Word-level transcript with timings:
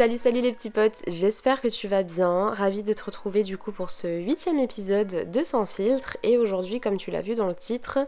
Salut 0.00 0.16
salut 0.16 0.40
les 0.40 0.52
petits 0.52 0.70
potes, 0.70 1.02
j'espère 1.08 1.60
que 1.60 1.68
tu 1.68 1.86
vas 1.86 2.02
bien, 2.02 2.54
ravie 2.54 2.82
de 2.82 2.94
te 2.94 3.04
retrouver 3.04 3.42
du 3.42 3.58
coup 3.58 3.70
pour 3.70 3.90
ce 3.90 4.06
huitième 4.06 4.58
épisode 4.58 5.30
de 5.30 5.42
Sans 5.42 5.66
filtre. 5.66 6.16
Et 6.22 6.38
aujourd'hui 6.38 6.80
comme 6.80 6.96
tu 6.96 7.10
l'as 7.10 7.20
vu 7.20 7.34
dans 7.34 7.48
le 7.48 7.54
titre, 7.54 7.98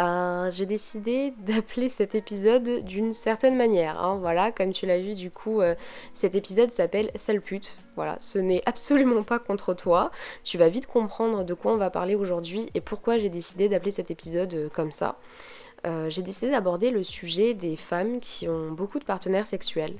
euh, 0.00 0.50
j'ai 0.50 0.66
décidé 0.66 1.32
d'appeler 1.38 1.88
cet 1.88 2.16
épisode 2.16 2.84
d'une 2.84 3.12
certaine 3.12 3.56
manière, 3.56 4.02
hein. 4.02 4.18
voilà 4.20 4.50
comme 4.50 4.72
tu 4.72 4.84
l'as 4.84 4.98
vu 4.98 5.14
du 5.14 5.30
coup 5.30 5.60
euh, 5.60 5.76
cet 6.12 6.34
épisode 6.34 6.72
s'appelle 6.72 7.12
Sale 7.14 7.40
pute, 7.40 7.76
voilà 7.94 8.16
ce 8.18 8.40
n'est 8.40 8.64
absolument 8.66 9.22
pas 9.22 9.38
contre 9.38 9.74
toi, 9.74 10.10
tu 10.42 10.58
vas 10.58 10.68
vite 10.68 10.86
comprendre 10.86 11.44
de 11.44 11.54
quoi 11.54 11.72
on 11.72 11.76
va 11.76 11.90
parler 11.90 12.16
aujourd'hui 12.16 12.68
et 12.74 12.80
pourquoi 12.80 13.16
j'ai 13.16 13.28
décidé 13.28 13.68
d'appeler 13.68 13.92
cet 13.92 14.10
épisode 14.10 14.54
euh, 14.54 14.68
comme 14.68 14.90
ça. 14.90 15.20
j'ai 16.08 16.22
décidé 16.22 16.50
d'aborder 16.50 16.90
le 16.90 17.04
sujet 17.04 17.54
des 17.54 17.76
femmes 17.76 18.18
qui 18.18 18.48
ont 18.48 18.72
beaucoup 18.72 18.98
de 18.98 19.04
partenaires 19.04 19.46
sexuels 19.46 19.94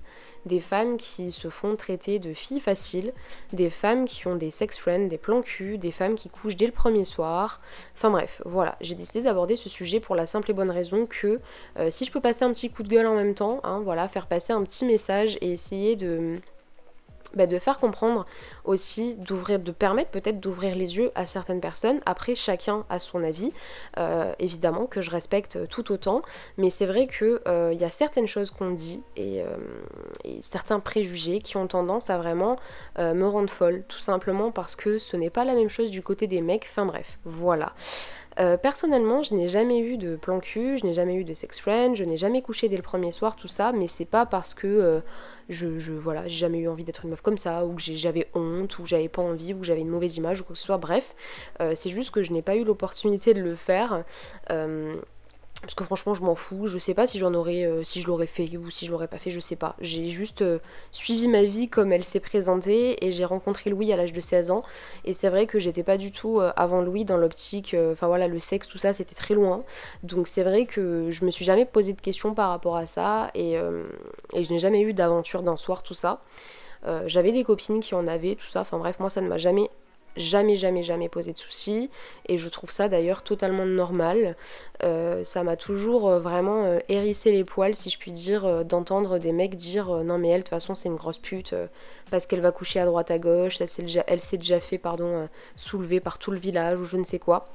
des 0.46 0.60
femmes 0.60 0.96
qui 0.96 1.30
se 1.32 1.48
font 1.48 1.76
traiter 1.76 2.18
de 2.18 2.32
filles 2.32 2.60
faciles, 2.60 3.12
des 3.52 3.70
femmes 3.70 4.04
qui 4.06 4.26
ont 4.26 4.36
des 4.36 4.50
sex 4.50 4.78
friends, 4.78 5.08
des 5.08 5.18
plans 5.18 5.42
cul, 5.42 5.78
des 5.78 5.92
femmes 5.92 6.14
qui 6.14 6.28
couchent 6.28 6.56
dès 6.56 6.66
le 6.66 6.72
premier 6.72 7.04
soir. 7.04 7.60
Enfin 7.96 8.10
bref, 8.10 8.42
voilà, 8.44 8.76
j'ai 8.80 8.94
décidé 8.94 9.22
d'aborder 9.22 9.56
ce 9.56 9.68
sujet 9.68 10.00
pour 10.00 10.14
la 10.14 10.26
simple 10.26 10.50
et 10.50 10.54
bonne 10.54 10.70
raison 10.70 11.06
que 11.06 11.40
euh, 11.78 11.90
si 11.90 12.04
je 12.04 12.12
peux 12.12 12.20
passer 12.20 12.44
un 12.44 12.52
petit 12.52 12.70
coup 12.70 12.82
de 12.82 12.88
gueule 12.88 13.06
en 13.06 13.14
même 13.14 13.34
temps, 13.34 13.60
hein, 13.64 13.80
voilà, 13.84 14.08
faire 14.08 14.26
passer 14.26 14.52
un 14.52 14.62
petit 14.62 14.84
message 14.84 15.36
et 15.40 15.52
essayer 15.52 15.96
de 15.96 16.40
bah, 17.34 17.46
de 17.46 17.58
faire 17.58 17.78
comprendre 17.78 18.26
aussi, 18.64 19.16
d'ouvrir, 19.16 19.58
de 19.58 19.72
permettre 19.72 20.10
peut-être 20.10 20.40
d'ouvrir 20.40 20.74
les 20.74 20.96
yeux 20.98 21.10
à 21.14 21.26
certaines 21.26 21.60
personnes. 21.60 22.00
Après, 22.06 22.34
chacun 22.34 22.84
a 22.88 22.98
son 22.98 23.22
avis, 23.22 23.52
euh, 23.98 24.32
évidemment 24.38 24.86
que 24.86 25.00
je 25.00 25.10
respecte 25.10 25.68
tout 25.68 25.92
autant, 25.92 26.22
mais 26.56 26.70
c'est 26.70 26.86
vrai 26.86 27.06
qu'il 27.06 27.40
euh, 27.46 27.72
y 27.72 27.84
a 27.84 27.90
certaines 27.90 28.26
choses 28.26 28.50
qu'on 28.50 28.70
dit 28.70 29.02
et, 29.16 29.42
euh, 29.42 29.56
et, 30.24 30.40
certains 30.42 30.80
préjugés 30.80 31.40
qui 31.40 31.56
ont 31.56 31.66
tendance 31.66 32.10
à 32.10 32.18
vraiment 32.18 32.56
me 32.98 33.26
rendre 33.26 33.50
folle, 33.50 33.84
tout 33.88 33.98
simplement 33.98 34.50
parce 34.50 34.74
que 34.76 34.98
ce 34.98 35.16
n'est 35.16 35.30
pas 35.30 35.44
la 35.44 35.54
même 35.54 35.68
chose 35.68 35.90
du 35.90 36.02
côté 36.02 36.26
des 36.26 36.40
mecs. 36.40 36.66
Enfin 36.68 36.86
bref, 36.86 37.18
voilà. 37.24 37.72
Euh, 38.40 38.56
personnellement, 38.56 39.22
je 39.22 39.34
n'ai 39.34 39.48
jamais 39.48 39.80
eu 39.80 39.96
de 39.96 40.14
plan 40.14 40.38
cul, 40.38 40.78
je 40.78 40.86
n'ai 40.86 40.92
jamais 40.92 41.14
eu 41.14 41.24
de 41.24 41.34
sex 41.34 41.58
friend, 41.58 41.96
je 41.96 42.04
n'ai 42.04 42.16
jamais 42.16 42.40
couché 42.40 42.68
dès 42.68 42.76
le 42.76 42.82
premier 42.82 43.10
soir, 43.10 43.34
tout 43.34 43.48
ça, 43.48 43.72
mais 43.72 43.88
c'est 43.88 44.04
pas 44.04 44.26
parce 44.26 44.54
que 44.54 44.66
euh, 44.66 45.00
je, 45.48 45.78
je, 45.78 45.92
voilà, 45.92 46.26
j'ai 46.28 46.36
jamais 46.36 46.58
eu 46.58 46.68
envie 46.68 46.84
d'être 46.84 47.04
une 47.04 47.10
meuf 47.10 47.20
comme 47.20 47.38
ça, 47.38 47.64
ou 47.64 47.74
que 47.74 47.82
j'avais 47.82 48.28
honte, 48.34 48.78
ou 48.78 48.82
que 48.82 48.88
j'avais 48.88 49.08
pas 49.08 49.22
envie, 49.22 49.54
ou 49.54 49.58
que 49.60 49.66
j'avais 49.66 49.80
une 49.80 49.88
mauvaise 49.88 50.16
image, 50.16 50.40
ou 50.40 50.44
quoi 50.44 50.54
que 50.54 50.58
ce 50.58 50.66
soit, 50.66 50.78
bref, 50.78 51.14
euh, 51.60 51.72
c'est 51.74 51.90
juste 51.90 52.10
que 52.10 52.22
je 52.22 52.32
n'ai 52.32 52.42
pas 52.42 52.56
eu 52.56 52.64
l'opportunité 52.64 53.34
de 53.34 53.40
le 53.40 53.56
faire 53.56 54.04
parce 55.60 55.74
que 55.74 55.82
franchement 55.82 56.14
je 56.14 56.22
m'en 56.22 56.36
fous, 56.36 56.68
je 56.68 56.78
sais 56.78 56.94
pas 56.94 57.06
si 57.06 57.18
j'en 57.18 57.34
aurais, 57.34 57.64
euh, 57.64 57.82
si 57.82 58.00
je 58.00 58.06
l'aurais 58.06 58.28
fait 58.28 58.56
ou 58.56 58.70
si 58.70 58.86
je 58.86 58.92
l'aurais 58.92 59.08
pas 59.08 59.18
fait, 59.18 59.30
je 59.30 59.40
sais 59.40 59.56
pas. 59.56 59.74
J'ai 59.80 60.08
juste 60.08 60.42
euh, 60.42 60.60
suivi 60.92 61.26
ma 61.26 61.42
vie 61.42 61.68
comme 61.68 61.92
elle 61.92 62.04
s'est 62.04 62.20
présentée 62.20 63.04
et 63.04 63.10
j'ai 63.10 63.24
rencontré 63.24 63.70
Louis 63.70 63.92
à 63.92 63.96
l'âge 63.96 64.12
de 64.12 64.20
16 64.20 64.52
ans. 64.52 64.62
Et 65.04 65.12
c'est 65.12 65.28
vrai 65.28 65.46
que 65.46 65.58
j'étais 65.58 65.82
pas 65.82 65.96
du 65.96 66.12
tout 66.12 66.40
euh, 66.40 66.52
avant 66.56 66.80
Louis 66.80 67.04
dans 67.04 67.16
l'optique, 67.16 67.74
enfin 67.92 68.06
voilà, 68.06 68.28
le 68.28 68.38
sexe, 68.38 68.68
tout 68.68 68.78
ça 68.78 68.92
c'était 68.92 69.16
très 69.16 69.34
loin. 69.34 69.64
Donc 70.04 70.28
c'est 70.28 70.44
vrai 70.44 70.64
que 70.64 71.10
je 71.10 71.24
me 71.24 71.30
suis 71.30 71.44
jamais 71.44 71.64
posé 71.64 71.92
de 71.92 72.00
questions 72.00 72.34
par 72.34 72.50
rapport 72.50 72.76
à 72.76 72.86
ça 72.86 73.30
et, 73.34 73.54
et 74.34 74.44
je 74.44 74.52
n'ai 74.52 74.58
jamais 74.58 74.82
eu 74.82 74.92
d'aventure 74.94 75.42
d'un 75.42 75.56
soir, 75.56 75.82
tout 75.82 75.94
ça. 75.94 76.22
J'avais 77.06 77.32
des 77.32 77.44
copines 77.44 77.80
qui 77.80 77.94
en 77.94 78.06
avaient, 78.06 78.36
tout 78.36 78.46
ça, 78.46 78.60
enfin 78.60 78.78
bref, 78.78 78.98
moi 79.00 79.10
ça 79.10 79.20
ne 79.20 79.28
m'a 79.28 79.38
jamais 79.38 79.70
jamais, 80.16 80.56
jamais, 80.56 80.82
jamais 80.82 81.08
posé 81.08 81.32
de 81.32 81.38
soucis. 81.38 81.90
Et 82.26 82.38
je 82.38 82.48
trouve 82.48 82.70
ça 82.70 82.88
d'ailleurs 82.88 83.22
totalement 83.22 83.64
normal. 83.64 84.36
Euh, 84.82 85.24
ça 85.24 85.42
m'a 85.42 85.56
toujours 85.56 86.08
euh, 86.08 86.20
vraiment 86.20 86.64
euh, 86.64 86.78
hérissé 86.88 87.32
les 87.32 87.44
poils, 87.44 87.74
si 87.74 87.90
je 87.90 87.98
puis 87.98 88.12
dire, 88.12 88.64
d'entendre 88.64 89.18
des 89.18 89.32
mecs 89.32 89.56
dire 89.56 89.88
non, 90.04 90.18
mais 90.18 90.28
elle, 90.28 90.40
de 90.40 90.44
toute 90.44 90.50
façon, 90.50 90.74
c'est 90.74 90.88
une 90.88 90.96
grosse 90.96 91.18
pute 91.18 91.54
parce 92.10 92.26
qu'elle 92.26 92.40
va 92.40 92.52
coucher 92.52 92.80
à 92.80 92.86
droite 92.86 93.10
à 93.10 93.18
gauche, 93.18 93.60
elle 93.60 93.68
s'est 93.68 93.82
déjà, 93.82 94.04
déjà, 94.32 94.60
fait 94.60 94.78
pardon, 94.78 95.28
soulever 95.56 96.00
par 96.00 96.18
tout 96.18 96.30
le 96.30 96.38
village 96.38 96.78
ou 96.80 96.84
je 96.84 96.96
ne 96.96 97.04
sais 97.04 97.18
quoi. 97.18 97.48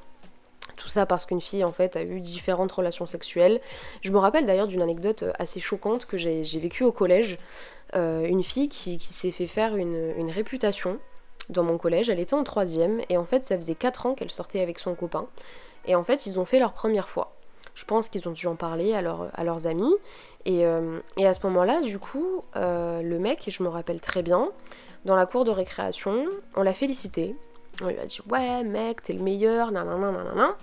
Tout 0.78 0.88
ça 0.88 1.06
parce 1.06 1.26
qu'une 1.26 1.42
fille 1.42 1.64
en 1.64 1.72
fait 1.72 1.96
a 1.96 2.04
eu 2.04 2.20
différentes 2.20 2.72
relations 2.72 3.06
sexuelles. 3.06 3.62
Je 4.02 4.12
me 4.12 4.18
rappelle 4.18 4.46
d'ailleurs 4.46 4.68
d'une 4.68 4.82
anecdote 4.82 5.26
assez 5.38 5.60
choquante 5.60 6.06
que 6.06 6.18
j'ai 6.18 6.60
vécue 6.60 6.84
au 6.84 6.92
collège. 6.92 7.38
une 7.94 8.44
fille 8.44 8.70
qui, 8.70 9.00
s'est 9.00 9.32
fait 9.32 9.48
faire 9.48 9.76
une 9.76 10.32
réputation 10.32 11.00
dans 11.50 11.64
mon 11.64 11.78
collège, 11.78 12.10
elle 12.10 12.20
était 12.20 12.34
en 12.34 12.44
troisième, 12.44 13.02
et 13.10 13.18
en 13.18 13.26
fait 13.26 13.44
ça 13.44 13.56
faisait 13.56 13.76
4 13.76 14.06
ans 14.06 14.14
qu'elle 14.14 14.32
sortait 14.32 14.62
avec 14.62 14.80
son 14.80 14.96
copain, 14.96 15.28
et 15.86 15.96
en 15.96 16.04
fait 16.04 16.26
ils 16.26 16.40
ont 16.40 16.46
fait 16.46 16.60
leur 16.60 16.74
première 16.74 17.10
fois. 17.10 17.34
Je 17.76 17.86
pense 17.86 18.08
qu'ils 18.10 18.28
ont 18.30 18.32
dû 18.32 18.46
en 18.48 18.56
parler 18.56 18.94
à, 18.94 19.02
à 19.34 19.44
leurs 19.44 19.68
amis, 19.68 19.94
et, 20.46 20.66
euh, 20.66 21.00
et, 21.18 21.26
à 21.26 21.34
ce 21.34 21.46
moment-là, 21.48 21.82
du 21.82 22.00
coup, 22.00 22.44
euh, 22.56 23.02
le 23.02 23.18
mec, 23.18 23.48
et 23.48 23.52
je 23.52 23.64
me 23.64 23.70
rappelle 23.70 24.02
très 24.02 24.22
bien, 24.22 24.50
dans 25.06 25.16
la 25.16 25.26
cour 25.26 25.46
de 25.46 25.52
récréation, 25.52 26.26
on 26.56 26.64
l'a 26.64 26.74
félicité, 26.74 27.36
on 27.82 27.88
lui 27.88 28.00
a 28.00 28.06
dit 28.06 28.20
ouais 28.30 28.64
mec, 28.64 29.02
t'es 29.02 29.14
le 29.14 29.22
meilleur, 29.22 29.72
nanana, 29.72 30.12
nanana, 30.12 30.58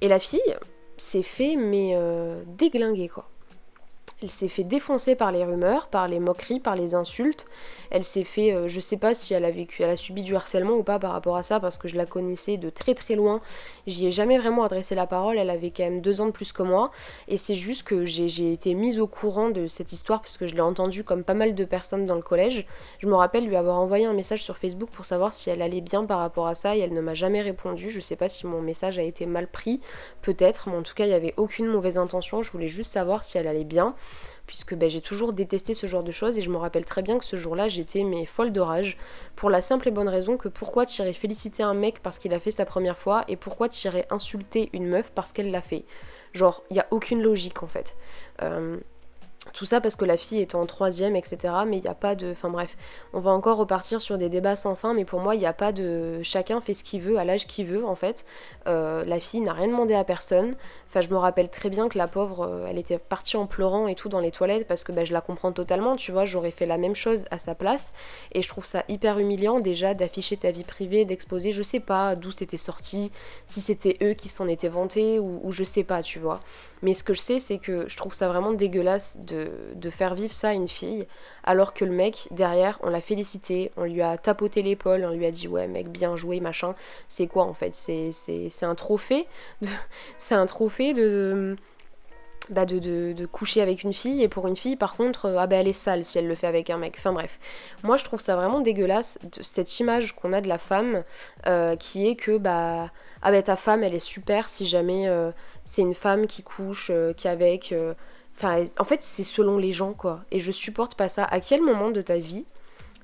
et 0.00 0.08
la 0.08 0.18
fille 0.18 0.56
s'est 0.96 1.22
fait 1.22 1.56
mais 1.56 1.92
euh, 1.94 2.42
déglinguer 2.46 3.08
quoi. 3.08 3.28
Elle 4.22 4.30
s'est 4.30 4.48
fait 4.48 4.64
défoncer 4.64 5.16
par 5.16 5.32
les 5.32 5.44
rumeurs, 5.44 5.88
par 5.88 6.08
les 6.08 6.20
moqueries, 6.20 6.60
par 6.60 6.76
les 6.76 6.94
insultes. 6.94 7.46
Elle 7.90 8.04
s'est 8.04 8.24
fait, 8.24 8.52
euh, 8.52 8.68
je 8.68 8.80
sais 8.80 8.96
pas 8.96 9.12
si 9.12 9.34
elle 9.34 9.44
a 9.44 9.50
vécu, 9.50 9.82
elle 9.82 9.90
a 9.90 9.96
subi 9.96 10.22
du 10.22 10.34
harcèlement 10.34 10.74
ou 10.74 10.82
pas 10.82 10.98
par 10.98 11.12
rapport 11.12 11.36
à 11.36 11.42
ça, 11.42 11.60
parce 11.60 11.78
que 11.78 11.88
je 11.88 11.96
la 11.96 12.06
connaissais 12.06 12.56
de 12.56 12.70
très 12.70 12.94
très 12.94 13.16
loin. 13.16 13.40
J'y 13.86 14.06
ai 14.06 14.10
jamais 14.10 14.38
vraiment 14.38 14.62
adressé 14.62 14.94
la 14.94 15.06
parole. 15.06 15.36
Elle 15.36 15.50
avait 15.50 15.70
quand 15.70 15.84
même 15.84 16.00
deux 16.00 16.20
ans 16.20 16.26
de 16.26 16.30
plus 16.30 16.52
que 16.52 16.62
moi, 16.62 16.90
et 17.28 17.36
c'est 17.36 17.54
juste 17.54 17.82
que 17.82 18.04
j'ai 18.04 18.52
été 18.52 18.74
mise 18.74 18.98
au 18.98 19.06
courant 19.06 19.50
de 19.50 19.66
cette 19.66 19.92
histoire 19.92 20.20
parce 20.20 20.38
que 20.38 20.46
je 20.46 20.54
l'ai 20.54 20.60
entendue 20.60 21.04
comme 21.04 21.24
pas 21.24 21.34
mal 21.34 21.54
de 21.54 21.64
personnes 21.64 22.06
dans 22.06 22.14
le 22.14 22.22
collège. 22.22 22.66
Je 23.00 23.08
me 23.08 23.14
rappelle 23.14 23.46
lui 23.46 23.56
avoir 23.56 23.78
envoyé 23.80 24.06
un 24.06 24.14
message 24.14 24.42
sur 24.42 24.56
Facebook 24.58 24.90
pour 24.90 25.06
savoir 25.06 25.34
si 25.34 25.50
elle 25.50 25.60
allait 25.60 25.80
bien 25.80 26.04
par 26.04 26.20
rapport 26.20 26.46
à 26.46 26.54
ça, 26.54 26.76
et 26.76 26.80
elle 26.80 26.94
ne 26.94 27.00
m'a 27.00 27.14
jamais 27.14 27.42
répondu. 27.42 27.90
Je 27.90 28.00
sais 28.00 28.16
pas 28.16 28.28
si 28.28 28.46
mon 28.46 28.62
message 28.62 28.98
a 28.98 29.02
été 29.02 29.26
mal 29.26 29.48
pris, 29.48 29.80
peut-être, 30.22 30.68
mais 30.68 30.76
en 30.76 30.82
tout 30.82 30.94
cas 30.94 31.04
il 31.04 31.08
n'y 31.08 31.14
avait 31.14 31.34
aucune 31.36 31.66
mauvaise 31.66 31.98
intention. 31.98 32.42
Je 32.42 32.50
voulais 32.52 32.68
juste 32.68 32.92
savoir 32.92 33.24
si 33.24 33.38
elle 33.38 33.48
allait 33.48 33.64
bien 33.64 33.94
puisque 34.46 34.74
ben, 34.74 34.90
j'ai 34.90 35.00
toujours 35.00 35.32
détesté 35.32 35.74
ce 35.74 35.86
genre 35.86 36.02
de 36.02 36.10
choses 36.10 36.38
et 36.38 36.42
je 36.42 36.50
me 36.50 36.56
rappelle 36.56 36.84
très 36.84 37.02
bien 37.02 37.18
que 37.18 37.24
ce 37.24 37.36
jour-là 37.36 37.68
j'étais 37.68 38.04
mais 38.04 38.26
folle 38.26 38.52
de 38.52 38.60
rage 38.60 38.98
pour 39.36 39.50
la 39.50 39.60
simple 39.60 39.88
et 39.88 39.90
bonne 39.90 40.08
raison 40.08 40.36
que 40.36 40.48
pourquoi 40.48 40.86
tu 40.86 41.00
irais 41.00 41.12
féliciter 41.12 41.62
un 41.62 41.74
mec 41.74 42.00
parce 42.02 42.18
qu'il 42.18 42.34
a 42.34 42.40
fait 42.40 42.50
sa 42.50 42.66
première 42.66 42.98
fois 42.98 43.24
et 43.28 43.36
pourquoi 43.36 43.68
tu 43.68 43.86
irais 43.86 44.06
insulter 44.10 44.70
une 44.72 44.86
meuf 44.86 45.10
parce 45.14 45.32
qu'elle 45.32 45.50
l'a 45.50 45.62
fait. 45.62 45.84
Genre, 46.32 46.62
il 46.70 46.74
n'y 46.74 46.80
a 46.80 46.86
aucune 46.90 47.22
logique 47.22 47.62
en 47.62 47.68
fait. 47.68 47.96
Euh, 48.42 48.78
tout 49.52 49.64
ça 49.64 49.80
parce 49.80 49.94
que 49.96 50.04
la 50.04 50.16
fille 50.16 50.40
est 50.40 50.54
en 50.54 50.66
troisième, 50.66 51.16
etc. 51.16 51.38
Mais 51.66 51.78
il 51.78 51.82
n'y 51.82 51.88
a 51.88 51.94
pas 51.94 52.14
de... 52.14 52.32
Enfin 52.32 52.48
bref, 52.48 52.76
on 53.12 53.20
va 53.20 53.30
encore 53.30 53.58
repartir 53.58 54.00
sur 54.00 54.18
des 54.18 54.28
débats 54.28 54.56
sans 54.56 54.74
fin, 54.74 54.94
mais 54.94 55.04
pour 55.04 55.20
moi, 55.20 55.34
il 55.34 55.38
n'y 55.38 55.46
a 55.46 55.52
pas 55.52 55.72
de... 55.72 56.22
Chacun 56.22 56.60
fait 56.60 56.74
ce 56.74 56.82
qu'il 56.82 57.00
veut, 57.00 57.18
à 57.18 57.24
l'âge 57.24 57.46
qu'il 57.46 57.66
veut, 57.66 57.86
en 57.86 57.94
fait. 57.94 58.24
Euh, 58.66 59.04
la 59.04 59.20
fille 59.20 59.42
n'a 59.42 59.52
rien 59.52 59.68
demandé 59.68 59.94
à 59.94 60.04
personne. 60.04 60.56
Enfin, 60.88 61.00
je 61.00 61.10
me 61.10 61.16
rappelle 61.16 61.50
très 61.50 61.70
bien 61.70 61.88
que 61.88 61.98
la 61.98 62.08
pauvre, 62.08 62.46
euh, 62.48 62.66
elle 62.68 62.78
était 62.78 62.98
partie 62.98 63.36
en 63.36 63.46
pleurant 63.46 63.88
et 63.88 63.94
tout 63.94 64.08
dans 64.08 64.20
les 64.20 64.30
toilettes, 64.30 64.66
parce 64.66 64.84
que 64.84 64.92
bah, 64.92 65.04
je 65.04 65.12
la 65.12 65.20
comprends 65.20 65.52
totalement, 65.52 65.96
tu 65.96 66.12
vois, 66.12 66.24
j'aurais 66.24 66.52
fait 66.52 66.66
la 66.66 66.78
même 66.78 66.94
chose 66.94 67.24
à 67.30 67.38
sa 67.38 67.54
place. 67.54 67.94
Et 68.32 68.42
je 68.42 68.48
trouve 68.48 68.64
ça 68.64 68.84
hyper 68.88 69.18
humiliant, 69.18 69.60
déjà, 69.60 69.92
d'afficher 69.94 70.36
ta 70.36 70.52
vie 70.52 70.64
privée, 70.64 71.04
d'exposer, 71.04 71.52
je 71.52 71.62
sais 71.62 71.80
pas 71.80 72.14
d'où 72.14 72.30
c'était 72.30 72.56
sorti, 72.56 73.10
si 73.46 73.60
c'était 73.60 73.98
eux 74.02 74.14
qui 74.14 74.28
s'en 74.28 74.48
étaient 74.48 74.68
vantés, 74.68 75.18
ou, 75.18 75.40
ou 75.42 75.52
je 75.52 75.64
sais 75.64 75.84
pas, 75.84 76.02
tu 76.02 76.18
vois. 76.18 76.40
Mais 76.82 76.92
ce 76.92 77.02
que 77.02 77.14
je 77.14 77.20
sais, 77.20 77.38
c'est 77.38 77.58
que 77.58 77.88
je 77.88 77.96
trouve 77.96 78.12
ça 78.12 78.28
vraiment 78.28 78.52
dégueulasse 78.52 79.18
de, 79.20 79.33
faire 79.90 80.14
vivre 80.14 80.34
ça 80.34 80.48
à 80.48 80.52
une 80.52 80.68
fille, 80.68 81.06
alors 81.44 81.72
que 81.74 81.84
le 81.84 81.92
mec, 81.92 82.28
derrière, 82.30 82.78
on 82.82 82.90
l'a 82.90 83.00
félicité, 83.00 83.70
on 83.76 83.84
lui 83.84 84.02
a 84.02 84.18
tapoté 84.18 84.62
l'épaule, 84.62 85.04
on 85.04 85.14
lui 85.14 85.26
a 85.26 85.30
dit 85.30 85.48
ouais 85.48 85.68
mec, 85.68 85.88
bien 85.88 86.16
joué, 86.16 86.40
machin. 86.40 86.74
C'est 87.08 87.26
quoi 87.26 87.44
en 87.44 87.54
fait? 87.54 87.74
C'est 87.74 88.66
un 88.66 88.74
trophée 88.74 89.26
C'est 90.18 90.34
un 90.34 90.46
trophée 90.46 90.92
de... 90.92 91.56
Bah 92.50 92.66
de, 92.66 92.78
de, 92.78 93.24
coucher 93.24 93.62
avec 93.62 93.84
une 93.84 93.94
fille 93.94 94.22
et 94.22 94.28
pour 94.28 94.46
une 94.46 94.54
fille 94.54 94.76
par 94.76 94.96
contre 94.96 95.24
euh, 95.24 95.36
ah 95.38 95.46
bah 95.46 95.56
elle 95.56 95.66
est 95.66 95.72
sale 95.72 96.04
si 96.04 96.18
elle 96.18 96.28
le 96.28 96.34
fait 96.34 96.46
avec 96.46 96.68
un 96.68 96.76
mec. 96.76 96.96
Enfin 96.98 97.10
bref. 97.10 97.38
Moi 97.82 97.96
je 97.96 98.04
trouve 98.04 98.20
ça 98.20 98.36
vraiment 98.36 98.60
dégueulasse 98.60 99.18
cette 99.40 99.80
image 99.80 100.14
qu'on 100.14 100.34
a 100.34 100.42
de 100.42 100.48
la 100.48 100.58
femme 100.58 101.04
euh, 101.46 101.74
qui 101.76 102.06
est 102.06 102.16
que 102.16 102.36
bah 102.36 102.90
ah 103.22 103.30
bah 103.30 103.42
ta 103.42 103.56
femme 103.56 103.82
elle 103.82 103.94
est 103.94 103.98
super 103.98 104.50
si 104.50 104.66
jamais 104.66 105.08
euh, 105.08 105.30
c'est 105.62 105.80
une 105.80 105.94
femme 105.94 106.26
qui 106.26 106.42
couche 106.42 106.92
qui 107.16 107.28
avec 107.28 107.72
euh, 107.72 107.94
enfin 108.36 108.64
en 108.78 108.84
fait 108.84 109.02
c'est 109.02 109.24
selon 109.24 109.58
les 109.58 109.72
gens 109.72 109.92
quoi. 109.92 110.24
Et 110.30 110.40
je 110.40 110.52
supporte 110.52 110.94
pas 110.94 111.08
ça. 111.08 111.24
À 111.24 111.40
quel 111.40 111.62
moment 111.62 111.90
de 111.90 112.02
ta 112.02 112.18
vie 112.18 112.46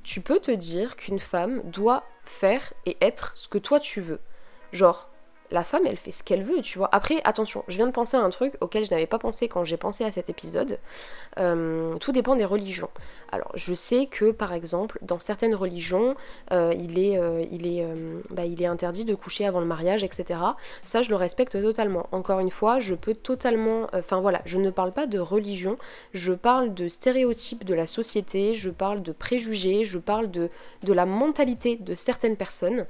tu 0.03 0.21
peux 0.23 0.39
te 0.41 0.51
dire 0.51 0.97
qu'une 0.97 1.21
femme 1.21 1.63
doit 1.65 2.05
faire 2.25 2.73
et 2.87 2.97
être 3.01 3.37
ce 3.37 3.49
que 3.49 3.59
toi 3.59 3.81
tu 3.81 4.01
veux? 4.01 4.21
Genre 4.73 5.10
la 5.51 5.65
femme, 5.65 5.83
elle 5.87 5.97
fait 5.97 6.13
ce 6.13 6.23
qu'elle 6.23 6.43
veut, 6.43 6.61
tu 6.63 6.79
vois. 6.79 6.89
Après, 6.93 7.21
attention, 7.25 7.65
je 7.69 7.77
viens 7.77 7.87
de 7.87 7.93
penser 7.93 8.17
à 8.17 8.21
un 8.21 8.31
truc 8.31 8.55
auquel 8.61 8.85
je 8.85 8.91
n'avais 8.91 9.07
pas 9.07 9.19
pensé 9.19 9.49
quand 9.49 9.65
j'ai 9.65 9.77
pensé 9.77 10.05
à 10.05 10.11
cet 10.11 10.31
épisode. 10.31 10.79
Euh, 11.39 11.97
tout 11.97 12.13
dépend 12.13 12.37
des 12.37 12.45
religions. 12.45 12.91
Alors, 13.33 13.51
je 13.55 13.75
sais 13.75 14.07
que, 14.07 14.31
par 14.31 14.53
exemple, 14.53 14.99
dans 15.03 15.19
certaines 15.19 15.55
religions, 15.55 16.17
euh, 16.53 16.75
il, 16.79 16.99
est, 16.99 17.19
euh, 17.19 17.45
il, 17.51 17.67
est, 17.67 17.87
bah, 18.31 18.43
interdit 18.71 19.05
de 19.05 19.15
coucher 19.15 19.47
avant 19.47 19.61
le 19.61 19.67
mariage, 19.67 20.05
etc. 20.05 20.41
Ça, 20.85 21.03
je 21.03 21.11
le 21.11 21.17
respecte 21.17 21.61
totalement. 21.61 22.07
Encore 22.13 22.41
une 22.41 22.51
fois, 22.51 22.79
je 22.79 22.95
peux 22.95 23.15
totalement... 23.15 23.89
Enfin 23.93 24.21
voilà, 24.21 24.43
je 24.45 24.59
ne 24.59 24.71
parle 24.71 24.93
pas 24.93 25.07
de 25.07 25.19
religion, 25.19 25.79
je 26.13 26.33
parle 26.33 26.75
de 26.75 26.89
stéréotypes 26.89 27.65
de 27.65 27.75
la 27.75 27.87
société, 27.87 28.55
je 28.55 28.71
parle 28.71 29.03
de 29.03 29.13
préjugés, 29.13 29.85
je 29.85 29.99
parle 29.99 30.31
de, 30.31 30.51
de 30.83 30.93
la 30.93 31.07
mentalité 31.07 31.77
de 31.77 31.95
certaines 31.95 32.37
personnes 32.37 32.87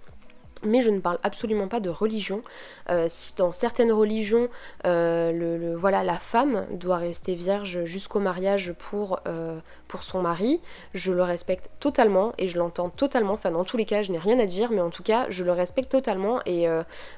mais 0.62 0.80
je 0.80 0.90
ne 0.90 1.00
parle 1.00 1.18
absolument 1.22 1.68
pas 1.68 1.80
de 1.80 1.90
religion. 1.90 2.42
Euh, 2.90 3.06
si 3.08 3.34
dans 3.36 3.52
certaines 3.52 3.92
religions, 3.92 4.48
euh, 4.86 5.76
voilà, 5.78 6.04
la 6.04 6.18
femme 6.18 6.66
doit 6.70 6.96
rester 6.96 7.34
vierge 7.34 7.84
jusqu'au 7.84 8.20
mariage 8.20 8.72
pour, 8.72 9.20
euh, 9.26 9.58
pour 9.88 10.02
son 10.02 10.22
mari, 10.22 10.60
je 10.94 11.12
le 11.12 11.22
respecte 11.22 11.70
totalement 11.80 12.32
et 12.38 12.48
je 12.48 12.58
l'entends 12.58 12.90
totalement. 12.90 13.34
Enfin, 13.34 13.50
dans 13.50 13.64
tous 13.64 13.76
les 13.76 13.84
cas, 13.84 14.02
je 14.02 14.12
n'ai 14.12 14.18
rien 14.18 14.38
à 14.38 14.46
dire, 14.46 14.70
mais 14.70 14.80
en 14.80 14.90
tout 14.90 15.02
cas, 15.02 15.26
je 15.28 15.44
le 15.44 15.52
respecte 15.52 15.90
totalement. 15.90 16.40
Et 16.46 16.66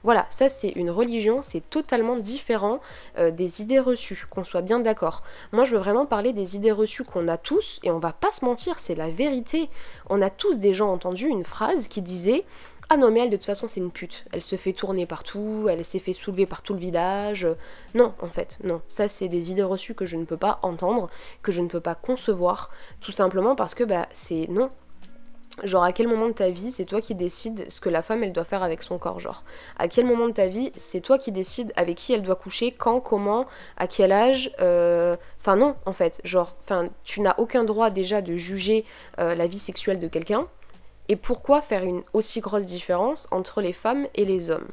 voilà, 0.03 0.27
ça 0.29 0.49
c'est 0.49 0.71
une 0.71 0.91
religion, 0.91 1.43
c'est 1.43 1.69
totalement 1.69 2.17
différent 2.17 2.81
des 3.19 3.61
idées 3.61 3.79
reçues, 3.79 4.27
qu'on 4.31 4.45
soit 4.45 4.63
bien 4.63 4.81
d'accord. 4.81 5.23
Moi, 5.53 5.65
je 5.65 5.73
veux 5.73 5.79
vraiment 5.79 6.07
parler 6.07 6.33
des 6.33 6.57
idées 6.57 6.73
reçues 6.73 7.05
qu'on 7.05 7.29
a 7.29 7.37
tous, 7.37 7.81
et 7.83 7.91
on 7.91 7.99
va 7.99 8.13
pas 8.13 8.31
se 8.31 8.45
mentir, 8.45 8.79
c'est 8.79 8.95
la 8.95 9.11
vérité. 9.11 9.69
On 10.09 10.23
a 10.23 10.31
tous 10.31 10.59
déjà 10.59 10.85
entendu 10.85 11.27
une 11.27 11.45
phrase 11.45 11.89
qui 11.89 12.01
disait 12.03 12.45
ah 12.89 12.97
non, 12.97 13.11
mais 13.11 13.21
elle, 13.21 13.31
de 13.31 13.37
toute 13.37 13.47
façon, 13.47 13.67
c'est 13.67 13.81
une 13.81 13.91
pute. 13.91 14.25
Elle 14.33 14.43
se 14.43 14.57
fait 14.57 14.73
tourner 14.73 15.07
partout, 15.07 15.67
elle 15.71 15.85
s'est 15.85 15.99
fait 15.99 16.13
soulever 16.13 16.47
par 16.47 16.63
tout 16.63 16.75
le 16.75 16.81
village. 16.81 17.49
Non, 17.95 18.15
en 18.21 18.29
fait, 18.29 18.59
non. 18.65 18.83
Ça, 18.87 19.09
c'est 19.09 19.29
des 19.29 19.51
idées 19.51 19.63
reçues 19.63 19.95
que 19.95 20.05
je 20.05 20.17
ne 20.17 20.25
peux 20.25 20.37
pas 20.37 20.59
entendre, 20.63 21.09
que 21.43 21.53
je 21.53 21.63
ne 21.63 21.69
peux 21.69 21.81
pas 21.81 21.95
concevoir, 21.95 22.71
tout 23.01 23.13
simplement 23.13 23.55
parce 23.57 23.75
que, 23.75 23.85
bah, 23.85 24.09
c'est 24.13 24.47
non. 24.51 24.71
Genre, 25.63 25.85
à 25.85 25.93
quel 25.93 26.09
moment 26.09 26.29
de 26.29 26.33
ta 26.33 26.49
vie, 26.49 26.71
c'est 26.71 26.87
toi 26.87 27.03
qui 27.03 27.15
décides 27.15 27.71
ce 27.71 27.81
que 27.81 27.91
la 27.91 28.01
femme, 28.01 28.25
elle 28.25 28.33
doit 28.33 28.45
faire 28.45 28.63
avec 28.63 28.83
son 28.83 28.99
corps, 28.99 29.21
genre? 29.21 29.45
À 29.79 29.87
quel 29.87 30.07
moment 30.07 30.27
de 30.27 30.33
ta 30.33 30.47
vie, 30.47 30.73
c'est 30.77 31.03
toi 31.03 31.19
qui 31.19 31.31
décides 31.31 31.73
avec 31.77 31.99
qui 31.99 32.15
elle 32.15 32.23
doit 32.23 32.37
coucher, 32.37 32.73
quand, 32.73 33.01
comment, 33.01 33.47
à 33.77 33.87
quel 33.87 34.13
âge. 34.13 34.51
Euh, 34.61 35.17
enfin, 35.41 35.57
non, 35.57 35.77
en 35.85 35.93
fait. 35.93 36.23
Genre, 36.25 36.57
enfin, 36.61 36.89
tu 37.05 37.21
n'as 37.21 37.35
aucun 37.37 37.65
droit 37.65 37.91
déjà 37.91 38.23
de 38.23 38.35
juger 38.37 38.87
euh, 39.19 39.35
la 39.35 39.47
vie 39.47 39.59
sexuelle 39.59 40.01
de 40.01 40.09
quelqu'un 40.09 40.47
et 41.09 41.17
pourquoi 41.17 41.63
faire 41.63 41.85
une 41.85 42.03
aussi 42.13 42.41
grosse 42.41 42.67
différence 42.67 43.29
entre 43.31 43.61
les 43.61 43.73
femmes 43.73 44.07
et 44.15 44.25
les 44.25 44.51
hommes? 44.51 44.69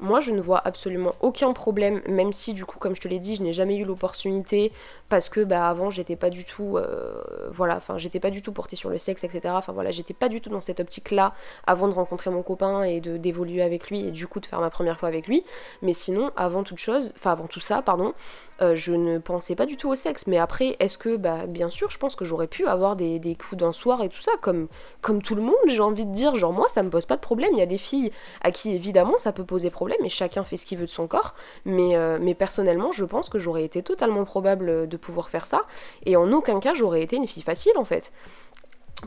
Moi, 0.00 0.20
je 0.20 0.30
ne 0.30 0.40
vois 0.40 0.62
absolument 0.64 1.14
aucun 1.20 1.52
problème, 1.52 2.02
même 2.06 2.32
si, 2.32 2.54
du 2.54 2.64
coup, 2.64 2.78
comme 2.78 2.94
je 2.94 3.00
te 3.00 3.08
l'ai 3.08 3.18
dit, 3.18 3.34
je 3.34 3.42
n'ai 3.42 3.52
jamais 3.52 3.76
eu 3.76 3.84
l'opportunité 3.84 4.72
parce 5.08 5.28
que, 5.28 5.40
bah, 5.40 5.68
avant, 5.68 5.90
j'étais 5.90 6.16
pas 6.16 6.30
du 6.30 6.44
tout, 6.44 6.76
euh, 6.76 7.22
voilà, 7.50 7.76
enfin, 7.76 7.98
j'étais 7.98 8.20
pas 8.20 8.30
du 8.30 8.42
tout 8.42 8.52
portée 8.52 8.76
sur 8.76 8.90
le 8.90 8.98
sexe, 8.98 9.24
etc. 9.24 9.54
Enfin, 9.56 9.72
voilà, 9.72 9.90
j'étais 9.90 10.14
pas 10.14 10.28
du 10.28 10.40
tout 10.40 10.50
dans 10.50 10.60
cette 10.60 10.80
optique-là 10.80 11.34
avant 11.66 11.88
de 11.88 11.94
rencontrer 11.94 12.30
mon 12.30 12.42
copain 12.42 12.82
et 12.82 13.00
de 13.00 13.16
d'évoluer 13.16 13.62
avec 13.62 13.90
lui 13.90 14.00
et 14.06 14.10
du 14.10 14.26
coup 14.26 14.40
de 14.40 14.46
faire 14.46 14.60
ma 14.60 14.70
première 14.70 14.98
fois 14.98 15.08
avec 15.08 15.26
lui. 15.26 15.44
Mais 15.82 15.92
sinon, 15.92 16.30
avant 16.36 16.62
toute 16.62 16.78
chose, 16.78 17.12
enfin, 17.16 17.32
avant 17.32 17.46
tout 17.46 17.60
ça, 17.60 17.82
pardon, 17.82 18.14
euh, 18.60 18.74
je 18.74 18.92
ne 18.92 19.18
pensais 19.18 19.54
pas 19.54 19.66
du 19.66 19.76
tout 19.76 19.88
au 19.88 19.94
sexe. 19.94 20.26
Mais 20.26 20.38
après, 20.38 20.76
est-ce 20.80 20.98
que, 20.98 21.16
bah, 21.16 21.46
bien 21.46 21.70
sûr, 21.70 21.90
je 21.90 21.98
pense 21.98 22.16
que 22.16 22.24
j'aurais 22.24 22.48
pu 22.48 22.66
avoir 22.66 22.96
des, 22.96 23.18
des 23.18 23.34
coups 23.34 23.56
d'un 23.56 23.72
soir 23.72 24.02
et 24.02 24.08
tout 24.08 24.18
ça, 24.18 24.32
comme, 24.40 24.68
comme 25.00 25.22
tout 25.22 25.34
le 25.34 25.42
monde, 25.42 25.54
j'ai 25.68 25.80
envie 25.80 26.04
de 26.04 26.12
dire. 26.12 26.34
Genre, 26.34 26.52
moi, 26.52 26.68
ça 26.68 26.82
me 26.82 26.90
pose 26.90 27.06
pas 27.06 27.16
de 27.16 27.20
problème. 27.20 27.50
Il 27.52 27.58
y 27.58 27.62
a 27.62 27.66
des 27.66 27.78
filles 27.78 28.12
à 28.42 28.50
qui, 28.50 28.74
évidemment, 28.74 29.18
ça 29.18 29.32
peut 29.32 29.44
poser 29.44 29.70
problème 29.70 29.98
et 30.04 30.08
chacun 30.08 30.44
fait 30.44 30.56
ce 30.56 30.66
qu'il 30.66 30.78
veut 30.78 30.86
de 30.86 30.90
son 30.90 31.06
corps. 31.06 31.34
Mais, 31.64 31.96
euh, 31.96 32.18
mais 32.20 32.34
personnellement, 32.34 32.92
je 32.92 33.04
pense 33.04 33.28
que 33.28 33.38
j'aurais 33.38 33.64
été 33.64 33.82
totalement 33.82 34.24
probable 34.24 34.88
de 34.88 34.96
pouvoir 34.98 35.30
faire 35.30 35.46
ça. 35.46 35.62
Et 36.04 36.16
en 36.16 36.30
aucun 36.32 36.60
cas, 36.60 36.74
j'aurais 36.74 37.02
été 37.02 37.16
une 37.16 37.26
fille 37.26 37.42
facile, 37.42 37.76
en 37.76 37.84
fait. 37.84 38.12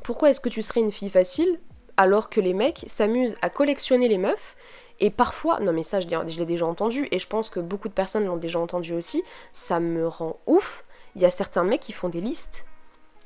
Pourquoi 0.03 0.29
est-ce 0.29 0.39
que 0.39 0.49
tu 0.49 0.61
serais 0.61 0.79
une 0.79 0.91
fille 0.91 1.09
facile 1.09 1.59
alors 1.97 2.29
que 2.29 2.39
les 2.39 2.53
mecs 2.53 2.83
s'amusent 2.87 3.35
à 3.41 3.49
collectionner 3.49 4.07
les 4.07 4.17
meufs 4.17 4.55
et 5.01 5.09
parfois, 5.09 5.59
non 5.59 5.73
mais 5.73 5.81
ça 5.81 5.99
je, 5.99 6.07
l'ai 6.07 6.45
déjà 6.45 6.67
entendu 6.67 7.07
et 7.09 7.17
je 7.17 7.27
pense 7.27 7.49
que 7.49 7.59
beaucoup 7.59 7.89
de 7.89 7.93
personnes 7.93 8.25
l'ont 8.25 8.37
déjà 8.37 8.59
entendu 8.59 8.93
aussi, 8.93 9.23
ça 9.51 9.79
me 9.79 10.07
rend 10.07 10.39
ouf. 10.45 10.85
Il 11.15 11.23
y 11.23 11.25
a 11.25 11.31
certains 11.31 11.63
mecs 11.63 11.81
qui 11.81 11.91
font 11.91 12.07
des 12.07 12.21
listes. 12.21 12.65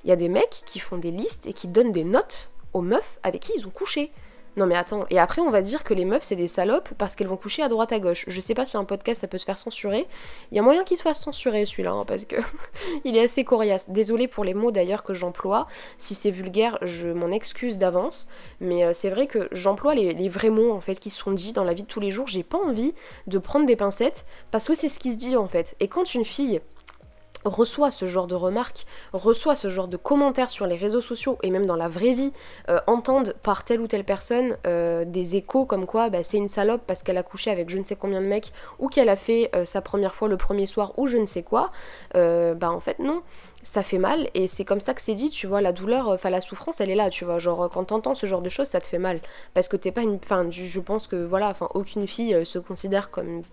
Il 0.03 0.09
y 0.09 0.13
a 0.13 0.15
des 0.15 0.29
mecs 0.29 0.63
qui 0.65 0.79
font 0.79 0.97
des 0.97 1.11
listes 1.11 1.47
et 1.47 1.53
qui 1.53 1.67
donnent 1.67 1.91
des 1.91 2.05
notes 2.05 2.49
aux 2.71 2.81
meufs 2.81 3.19
avec 3.23 3.41
qui 3.41 3.51
ils 3.57 3.67
ont 3.67 3.71
couché. 3.71 4.13
Non 4.57 4.65
mais 4.65 4.75
attends, 4.75 5.05
et 5.09 5.19
après 5.19 5.41
on 5.41 5.49
va 5.49 5.61
dire 5.61 5.83
que 5.83 5.93
les 5.93 6.05
meufs 6.05 6.23
c'est 6.23 6.37
des 6.37 6.47
salopes 6.47 6.89
parce 6.97 7.15
qu'elles 7.15 7.27
vont 7.27 7.35
coucher 7.35 7.61
à 7.61 7.67
droite 7.67 7.91
à 7.91 7.99
gauche. 7.99 8.23
Je 8.27 8.39
sais 8.39 8.53
pas 8.53 8.65
si 8.65 8.77
un 8.77 8.85
podcast 8.85 9.21
ça 9.21 9.27
peut 9.27 9.37
se 9.37 9.45
faire 9.45 9.57
censurer. 9.57 10.07
Il 10.51 10.55
y 10.55 10.59
a 10.59 10.63
moyen 10.63 10.83
qu'il 10.83 10.97
se 10.97 11.01
fasse 11.01 11.21
censurer 11.21 11.65
celui-là 11.65 11.91
hein, 11.91 12.05
parce 12.05 12.23
que 12.23 12.37
il 13.03 13.17
est 13.17 13.23
assez 13.23 13.43
coriace. 13.43 13.89
Désolée 13.89 14.27
pour 14.27 14.45
les 14.45 14.53
mots 14.53 14.71
d'ailleurs 14.71 15.03
que 15.03 15.13
j'emploie. 15.13 15.67
Si 15.97 16.15
c'est 16.15 16.31
vulgaire, 16.31 16.77
je 16.81 17.09
m'en 17.09 17.27
excuse 17.27 17.77
d'avance. 17.77 18.29
Mais 18.61 18.85
euh, 18.85 18.93
c'est 18.93 19.09
vrai 19.09 19.27
que 19.27 19.49
j'emploie 19.51 19.93
les, 19.93 20.29
vrais 20.29 20.49
mots 20.49 20.71
en 20.71 20.81
fait 20.81 20.95
qui 20.95 21.09
sont 21.09 21.31
dits 21.31 21.53
dans 21.53 21.63
la 21.63 21.73
vie 21.73 21.83
de 21.83 21.87
tous 21.87 21.99
les 21.99 22.11
jours. 22.11 22.27
J'ai 22.27 22.43
pas 22.43 22.57
envie 22.57 22.93
de 23.27 23.37
prendre 23.37 23.65
des 23.65 23.75
pincettes 23.75 24.25
parce 24.51 24.67
que 24.67 24.75
c'est 24.75 24.89
ce 24.89 24.99
qui 24.99 25.11
se 25.11 25.17
dit 25.17 25.35
en 25.35 25.47
fait. 25.47 25.75
Et 25.79 25.87
quand 25.87 26.13
une 26.13 26.25
fille 26.25 26.61
reçoit 27.45 27.91
ce 27.91 28.05
genre 28.05 28.27
de 28.27 28.35
remarques, 28.35 28.85
reçoit 29.13 29.55
ce 29.55 29.69
genre 29.69 29.87
de 29.87 29.97
commentaires 29.97 30.49
sur 30.49 30.67
les 30.67 30.75
réseaux 30.75 31.01
sociaux 31.01 31.37
et 31.43 31.51
même 31.51 31.65
dans 31.65 31.75
la 31.75 31.87
vraie 31.87 32.13
vie, 32.13 32.33
euh, 32.69 32.79
par 33.43 33.63
telle 33.63 33.81
ou 33.81 33.87
telle 33.87 34.03
personne 34.03 34.57
euh, 34.65 35.05
des 35.05 35.35
échos 35.35 35.65
comme 35.65 35.85
quoi 35.85 36.09
bah, 36.09 36.23
c'est 36.23 36.37
une 36.37 36.47
salope 36.47 36.81
parce 36.87 37.03
qu'elle 37.03 37.17
a 37.17 37.23
couché 37.23 37.51
avec 37.51 37.69
je 37.69 37.77
ne 37.77 37.83
sais 37.83 37.95
combien 37.95 38.21
de 38.21 38.25
mecs 38.25 38.51
ou 38.79 38.87
qu'elle 38.87 39.09
a 39.09 39.15
fait 39.15 39.49
euh, 39.55 39.65
sa 39.65 39.81
première 39.81 40.15
fois 40.15 40.27
le 40.27 40.37
premier 40.37 40.65
soir 40.65 40.97
ou 40.97 41.07
je 41.07 41.17
ne 41.17 41.25
sais 41.25 41.43
quoi, 41.43 41.71
bah 42.13 42.71
en 42.71 42.79
fait 42.79 42.99
non, 42.99 43.21
ça 43.63 43.83
fait 43.83 43.97
mal 43.97 44.29
et 44.33 44.47
c'est 44.47 44.65
comme 44.65 44.79
ça 44.79 44.93
que 44.93 45.01
c'est 45.01 45.13
dit, 45.13 45.29
tu 45.29 45.47
vois, 45.47 45.61
la 45.61 45.71
douleur, 45.71 46.09
enfin 46.09 46.29
la 46.29 46.41
souffrance 46.41 46.81
elle 46.81 46.89
est 46.89 46.95
là, 46.95 47.09
tu 47.09 47.25
vois, 47.25 47.37
genre 47.39 47.69
quand 47.71 47.85
t'entends 47.85 48.15
ce 48.15 48.25
genre 48.25 48.41
de 48.41 48.49
choses 48.49 48.67
ça 48.67 48.81
te 48.81 48.87
fait 48.87 48.99
mal 48.99 49.19
parce 49.53 49.67
que 49.67 49.77
t'es 49.77 49.91
pas 49.91 50.01
une, 50.01 50.15
enfin 50.15 50.49
je 50.49 50.79
pense 50.79 51.07
que 51.07 51.15
voilà, 51.15 51.49
enfin 51.49 51.69
aucune 51.73 52.07
fille 52.07 52.45
se 52.45 52.59
considère 52.59 53.11
comme 53.11 53.43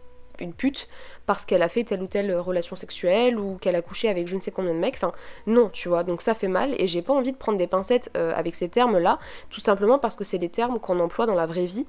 une 0.42 0.52
pute 0.52 0.88
parce 1.26 1.44
qu'elle 1.44 1.62
a 1.62 1.68
fait 1.68 1.84
telle 1.84 2.02
ou 2.02 2.06
telle 2.06 2.34
relation 2.36 2.76
sexuelle 2.76 3.38
ou 3.38 3.56
qu'elle 3.60 3.76
a 3.76 3.82
couché 3.82 4.08
avec 4.08 4.28
je 4.28 4.34
ne 4.34 4.40
sais 4.40 4.50
combien 4.50 4.74
de 4.74 4.78
mecs. 4.78 4.96
Enfin, 4.96 5.12
non, 5.46 5.70
tu 5.70 5.88
vois. 5.88 6.04
Donc 6.04 6.22
ça 6.22 6.34
fait 6.34 6.48
mal 6.48 6.74
et 6.78 6.86
j'ai 6.86 7.02
pas 7.02 7.12
envie 7.12 7.32
de 7.32 7.36
prendre 7.36 7.58
des 7.58 7.66
pincettes 7.66 8.10
euh, 8.16 8.32
avec 8.34 8.54
ces 8.54 8.68
termes-là, 8.68 9.18
tout 9.50 9.60
simplement 9.60 9.98
parce 9.98 10.16
que 10.16 10.24
c'est 10.24 10.38
des 10.38 10.48
termes 10.48 10.78
qu'on 10.78 11.00
emploie 11.00 11.26
dans 11.26 11.34
la 11.34 11.46
vraie 11.46 11.66
vie 11.66 11.86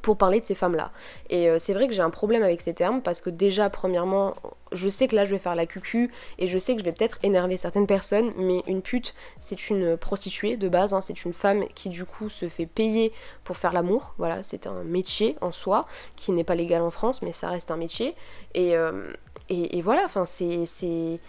pour 0.00 0.16
parler 0.16 0.40
de 0.40 0.44
ces 0.44 0.54
femmes-là. 0.54 0.90
Et 1.28 1.48
euh, 1.48 1.58
c'est 1.58 1.74
vrai 1.74 1.86
que 1.86 1.92
j'ai 1.92 2.02
un 2.02 2.10
problème 2.10 2.42
avec 2.42 2.60
ces 2.60 2.72
termes 2.72 3.02
parce 3.02 3.20
que 3.20 3.28
déjà, 3.28 3.68
premièrement, 3.68 4.34
je 4.72 4.88
sais 4.88 5.06
que 5.06 5.14
là 5.14 5.24
je 5.24 5.32
vais 5.32 5.38
faire 5.38 5.54
la 5.54 5.66
cucu 5.66 6.10
et 6.38 6.48
je 6.48 6.58
sais 6.58 6.74
que 6.74 6.80
je 6.80 6.84
vais 6.84 6.92
peut-être 6.92 7.18
énerver 7.22 7.56
certaines 7.58 7.86
personnes, 7.86 8.32
mais 8.36 8.62
une 8.66 8.80
pute, 8.80 9.14
c'est 9.38 9.68
une 9.68 9.96
prostituée 9.96 10.56
de 10.56 10.68
base, 10.68 10.94
hein. 10.94 11.00
c'est 11.00 11.24
une 11.24 11.34
femme 11.34 11.66
qui 11.74 11.90
du 11.90 12.04
coup 12.06 12.30
se 12.30 12.48
fait 12.48 12.66
payer 12.66 13.12
pour 13.44 13.58
faire 13.58 13.72
l'amour. 13.72 14.14
Voilà, 14.16 14.42
c'est 14.42 14.66
un 14.66 14.82
métier 14.82 15.36
en 15.40 15.52
soi 15.52 15.86
qui 16.16 16.32
n'est 16.32 16.44
pas 16.44 16.54
légal 16.54 16.80
en 16.82 16.90
France, 16.90 17.20
mais 17.20 17.32
ça 17.32 17.48
reste 17.50 17.70
un 17.70 17.76
métier. 17.76 18.14
Et, 18.54 18.76
euh, 18.76 19.12
et, 19.48 19.82
voilà, 19.82 20.04
enfin, 20.04 20.24
c'est. 20.24 21.20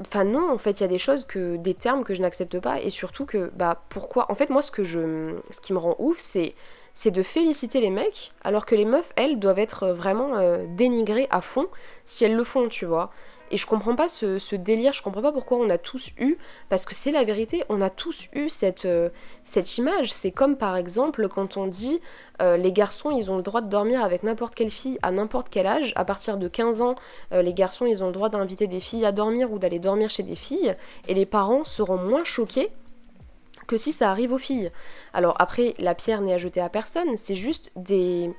Enfin 0.00 0.24
non, 0.24 0.52
en 0.52 0.58
fait, 0.58 0.72
il 0.72 0.82
y 0.82 0.84
a 0.84 0.88
des 0.88 0.98
choses 0.98 1.24
que 1.24 1.54
des 1.56 1.72
termes 1.72 2.02
que 2.02 2.14
je 2.14 2.20
n'accepte 2.20 2.58
pas 2.58 2.80
et 2.80 2.90
surtout 2.90 3.26
que 3.26 3.52
bah 3.54 3.84
pourquoi 3.90 4.28
En 4.28 4.34
fait, 4.34 4.50
moi 4.50 4.60
ce 4.60 4.72
que 4.72 4.82
je 4.82 5.36
ce 5.50 5.60
qui 5.60 5.72
me 5.72 5.78
rend 5.78 5.94
ouf, 6.00 6.18
c'est 6.18 6.56
c'est 6.94 7.10
de 7.10 7.24
féliciter 7.24 7.80
les 7.80 7.90
mecs, 7.90 8.32
alors 8.44 8.64
que 8.64 8.76
les 8.76 8.84
meufs, 8.84 9.12
elles, 9.16 9.40
doivent 9.40 9.58
être 9.58 9.88
vraiment 9.88 10.36
euh, 10.36 10.64
dénigrées 10.76 11.26
à 11.30 11.40
fond 11.40 11.66
si 12.04 12.24
elles 12.24 12.36
le 12.36 12.44
font, 12.44 12.68
tu 12.68 12.86
vois. 12.86 13.10
Et 13.50 13.56
je 13.56 13.66
comprends 13.66 13.94
pas 13.94 14.08
ce, 14.08 14.54
délire, 14.54 14.92
je 14.92 15.02
comprends 15.02 15.20
pas 15.20 15.32
pourquoi 15.32 15.58
on 15.58 15.68
a 15.70 15.76
tous 15.76 16.12
eu, 16.18 16.38
parce 16.70 16.86
que 16.86 16.94
c'est 16.94 17.10
la 17.10 17.24
vérité, 17.24 17.62
on 17.68 17.82
a 17.82 17.90
tous 17.90 18.28
eu 18.32 18.48
cette, 18.48 18.84
euh, 18.86 19.10
image. 19.76 20.12
C'est 20.12 20.30
comme 20.30 20.56
par 20.56 20.76
exemple 20.76 21.28
quand 21.28 21.56
on 21.56 21.66
dit 21.66 22.00
euh, 22.40 22.56
les 22.56 22.72
garçons 22.72 23.10
ils 23.10 23.30
ont 23.30 23.36
le 23.36 23.42
droit 23.42 23.60
de 23.60 23.68
dormir 23.68 24.02
avec 24.02 24.22
n'importe 24.22 24.54
quelle 24.54 24.70
fille 24.70 24.98
à 25.02 25.10
n'importe 25.10 25.48
quel 25.50 25.66
âge. 25.66 25.92
À 25.96 26.04
partir 26.04 26.36
de 26.38 26.48
15 26.48 26.80
ans, 26.80 26.94
les 27.32 27.54
garçons 27.54 27.86
ils 27.86 28.02
ont 28.02 28.06
le 28.06 28.12
droit 28.12 28.28
d'inviter 28.28 28.66
des 28.66 28.80
filles 28.80 29.04
à 29.04 29.12
dormir 29.12 29.52
ou 29.52 29.58
d'aller 29.58 29.78
dormir 29.78 30.10
chez 30.10 30.22
des 30.22 30.36
filles. 30.36 30.74
Et 31.06 31.14
les 31.14 31.26
parents 31.26 31.64
seront 31.64 31.98
moins 31.98 32.24
choqués 32.24 32.70
que 33.66 33.76
si 33.76 33.92
ça 33.92 34.10
arrive 34.10 34.32
aux 34.32 34.38
filles. 34.38 34.70
Alors 35.12 35.34
après, 35.38 35.74
la 35.78 35.94
pierre 35.94 36.20
n'est 36.20 36.34
à 36.34 36.38
jeter 36.38 36.60
à 36.60 36.68
personne, 36.68 37.16
c'est 37.16 37.36
juste 37.36 37.70
des, 37.76 38.30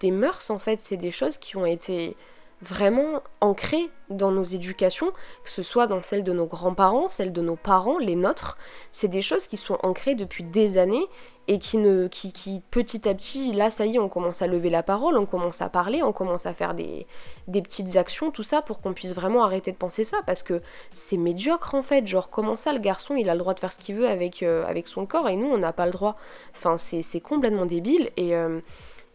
des 0.00 0.10
mœurs 0.10 0.50
en 0.50 0.58
fait, 0.58 0.78
c'est 0.78 0.96
des 0.96 1.10
choses 1.10 1.38
qui 1.38 1.56
ont 1.56 1.66
été 1.66 2.16
vraiment 2.60 3.22
ancrées 3.40 3.90
dans 4.10 4.30
nos 4.30 4.42
éducations, 4.42 5.10
que 5.44 5.50
ce 5.50 5.62
soit 5.62 5.86
dans 5.86 6.00
celles 6.00 6.24
de 6.24 6.32
nos 6.32 6.46
grands-parents, 6.46 7.08
celles 7.08 7.32
de 7.32 7.40
nos 7.40 7.56
parents, 7.56 7.98
les 7.98 8.16
nôtres, 8.16 8.58
c'est 8.90 9.08
des 9.08 9.22
choses 9.22 9.46
qui 9.46 9.56
sont 9.56 9.78
ancrées 9.82 10.14
depuis 10.14 10.42
des 10.42 10.76
années 10.78 11.06
et 11.46 11.58
qui, 11.58 11.78
ne, 11.78 12.08
qui, 12.08 12.32
qui, 12.32 12.60
petit 12.70 13.08
à 13.08 13.14
petit, 13.14 13.52
là 13.52 13.70
ça 13.70 13.86
y 13.86 13.96
est, 13.96 13.98
on 13.98 14.08
commence 14.08 14.42
à 14.42 14.46
lever 14.46 14.70
la 14.70 14.82
parole, 14.82 15.16
on 15.16 15.24
commence 15.24 15.62
à 15.62 15.68
parler, 15.68 16.02
on 16.02 16.12
commence 16.12 16.46
à 16.46 16.52
faire 16.52 16.74
des, 16.74 17.06
des 17.46 17.62
petites 17.62 17.96
actions, 17.96 18.30
tout 18.30 18.42
ça, 18.42 18.60
pour 18.60 18.80
qu'on 18.80 18.92
puisse 18.92 19.14
vraiment 19.14 19.44
arrêter 19.44 19.72
de 19.72 19.76
penser 19.76 20.04
ça, 20.04 20.18
parce 20.26 20.42
que 20.42 20.60
c'est 20.92 21.16
médiocre 21.16 21.74
en 21.74 21.82
fait, 21.82 22.06
genre 22.06 22.28
comment 22.28 22.56
ça 22.56 22.72
le 22.72 22.80
garçon 22.80 23.14
il 23.14 23.30
a 23.30 23.34
le 23.34 23.38
droit 23.38 23.54
de 23.54 23.60
faire 23.60 23.72
ce 23.72 23.78
qu'il 23.78 23.94
veut 23.94 24.08
avec, 24.08 24.42
euh, 24.42 24.66
avec 24.66 24.88
son 24.88 25.06
corps 25.06 25.28
et 25.28 25.36
nous 25.36 25.48
on 25.48 25.58
n'a 25.58 25.72
pas 25.72 25.86
le 25.86 25.92
droit, 25.92 26.16
enfin 26.54 26.76
c'est 26.76 27.20
complètement 27.20 27.66
débile. 27.66 28.10
Et... 28.16 28.34
Euh, 28.34 28.60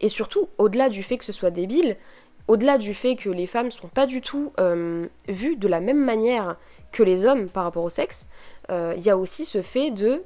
Et 0.02 0.10
surtout, 0.10 0.50
au-delà 0.58 0.90
du 0.90 1.02
fait 1.02 1.18
que 1.18 1.24
ce 1.24 1.32
soit 1.32 1.52
débile, 1.52 1.96
au-delà 2.48 2.78
du 2.78 2.94
fait 2.94 3.16
que 3.16 3.30
les 3.30 3.48
femmes 3.48 3.72
sont 3.72 3.88
pas 3.88 4.06
du 4.06 4.22
tout 4.22 4.52
euh, 4.60 5.08
vues 5.28 5.56
de 5.56 5.68
la 5.68 5.80
même 5.80 6.04
manière 6.04 6.58
que 6.92 7.04
les 7.04 7.26
hommes 7.26 7.48
par 7.48 7.64
rapport 7.64 7.84
au 7.84 7.90
sexe, 7.90 8.28
euh, 8.70 8.94
il 8.98 9.04
y 9.04 9.10
a 9.10 9.18
aussi 9.18 9.46
ce 9.46 9.62
fait 9.62 9.92
de 9.92 10.24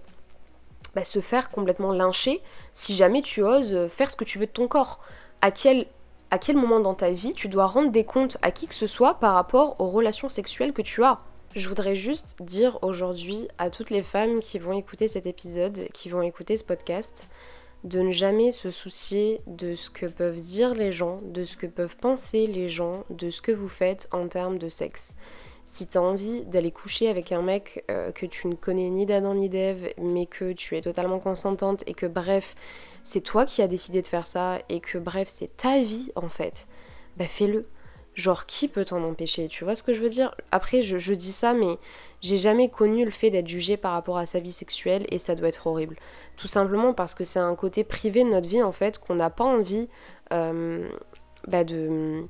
bah, 0.95 1.03
se 1.03 1.21
faire 1.21 1.49
complètement 1.49 1.91
lyncher 1.91 2.41
si 2.73 2.95
jamais 2.95 3.21
tu 3.21 3.43
oses 3.43 3.87
faire 3.89 4.09
ce 4.09 4.15
que 4.15 4.23
tu 4.23 4.39
veux 4.39 4.47
de 4.47 4.51
ton 4.51 4.67
corps. 4.67 4.99
À 5.41 5.51
quel, 5.51 5.85
à 6.31 6.39
quel 6.39 6.57
moment 6.57 6.79
dans 6.79 6.95
ta 6.95 7.11
vie 7.11 7.33
tu 7.33 7.47
dois 7.47 7.67
rendre 7.67 7.91
des 7.91 8.03
comptes 8.03 8.37
à 8.41 8.51
qui 8.51 8.67
que 8.67 8.73
ce 8.73 8.87
soit 8.87 9.15
par 9.15 9.33
rapport 9.33 9.75
aux 9.79 9.87
relations 9.87 10.29
sexuelles 10.29 10.73
que 10.73 10.81
tu 10.81 11.03
as? 11.03 11.19
Je 11.55 11.69
voudrais 11.69 11.95
juste 11.95 12.35
dire 12.41 12.77
aujourd'hui 12.83 13.47
à 13.57 13.69
toutes 13.69 13.89
les 13.89 14.03
femmes 14.03 14.41
qui 14.41 14.59
vont 14.59 14.73
écouter 14.73 15.07
cet 15.07 15.25
épisode, 15.25 15.87
qui 15.93 16.09
vont 16.09 16.21
écouter 16.21 16.57
ce 16.57 16.63
podcast, 16.63 17.27
de 17.83 18.01
ne 18.01 18.11
jamais 18.11 18.51
se 18.51 18.71
soucier 18.71 19.41
de 19.47 19.75
ce 19.75 19.89
que 19.89 20.05
peuvent 20.05 20.37
dire 20.37 20.73
les 20.73 20.91
gens, 20.91 21.21
de 21.23 21.43
ce 21.43 21.57
que 21.57 21.67
peuvent 21.67 21.95
penser 21.97 22.47
les 22.47 22.69
gens, 22.69 23.03
de 23.09 23.29
ce 23.29 23.41
que 23.41 23.51
vous 23.51 23.69
faites 23.69 24.07
en 24.11 24.27
termes 24.27 24.57
de 24.57 24.69
sexe. 24.69 25.15
Si 25.63 25.85
t'as 25.85 25.99
envie 25.99 26.45
d'aller 26.45 26.71
coucher 26.71 27.09
avec 27.09 27.31
un 27.31 27.41
mec 27.41 27.83
euh, 27.91 28.11
que 28.11 28.25
tu 28.25 28.47
ne 28.47 28.55
connais 28.55 28.89
ni 28.89 29.05
d'Adam 29.05 29.35
ni 29.35 29.49
d'Ève, 29.49 29.93
mais 29.97 30.25
que 30.25 30.53
tu 30.53 30.77
es 30.77 30.81
totalement 30.81 31.19
consentante 31.19 31.83
et 31.87 31.93
que 31.93 32.05
bref, 32.05 32.55
c'est 33.03 33.21
toi 33.21 33.45
qui 33.45 33.61
as 33.61 33.67
décidé 33.67 34.01
de 34.01 34.07
faire 34.07 34.27
ça 34.27 34.59
et 34.69 34.79
que 34.79 34.97
bref, 34.97 35.27
c'est 35.29 35.55
ta 35.57 35.79
vie 35.79 36.11
en 36.15 36.29
fait, 36.29 36.67
bah 37.17 37.27
fais-le. 37.27 37.67
Genre, 38.17 38.47
qui 38.47 38.67
peut 38.67 38.83
t'en 38.83 39.03
empêcher 39.03 39.47
Tu 39.47 39.63
vois 39.63 39.75
ce 39.75 39.83
que 39.83 39.93
je 39.93 40.01
veux 40.01 40.09
dire? 40.09 40.33
Après, 40.51 40.81
je, 40.81 41.13
dis 41.13 41.31
ça, 41.31 41.53
mais 41.53 41.77
j'ai 42.21 42.39
jamais 42.39 42.67
connu 42.67 43.05
le 43.05 43.11
fait 43.11 43.29
d'être 43.29 43.47
jugé 43.47 43.77
par 43.77 43.91
rapport 43.91 44.17
à 44.17 44.25
sa 44.25 44.39
vie 44.39 44.51
sexuelle 44.51 45.05
et 45.09 45.19
ça 45.19 45.35
doit 45.35 45.49
être 45.49 45.67
horrible. 45.67 45.97
Tout 46.35 46.47
simplement 46.47 46.95
parce 46.95 47.13
que 47.13 47.23
c'est 47.23 47.37
un 47.37 47.53
côté 47.53 47.83
privé 47.83 48.23
de 48.23 48.29
notre 48.29 48.49
vie, 48.49 48.63
en 48.63 48.71
fait, 48.71 48.97
qu'on 48.97 49.13
n'a 49.13 49.29
pas 49.29 49.43
envie 49.43 49.87
euh, 50.33 50.89
bah, 51.47 51.63
de 51.63 52.25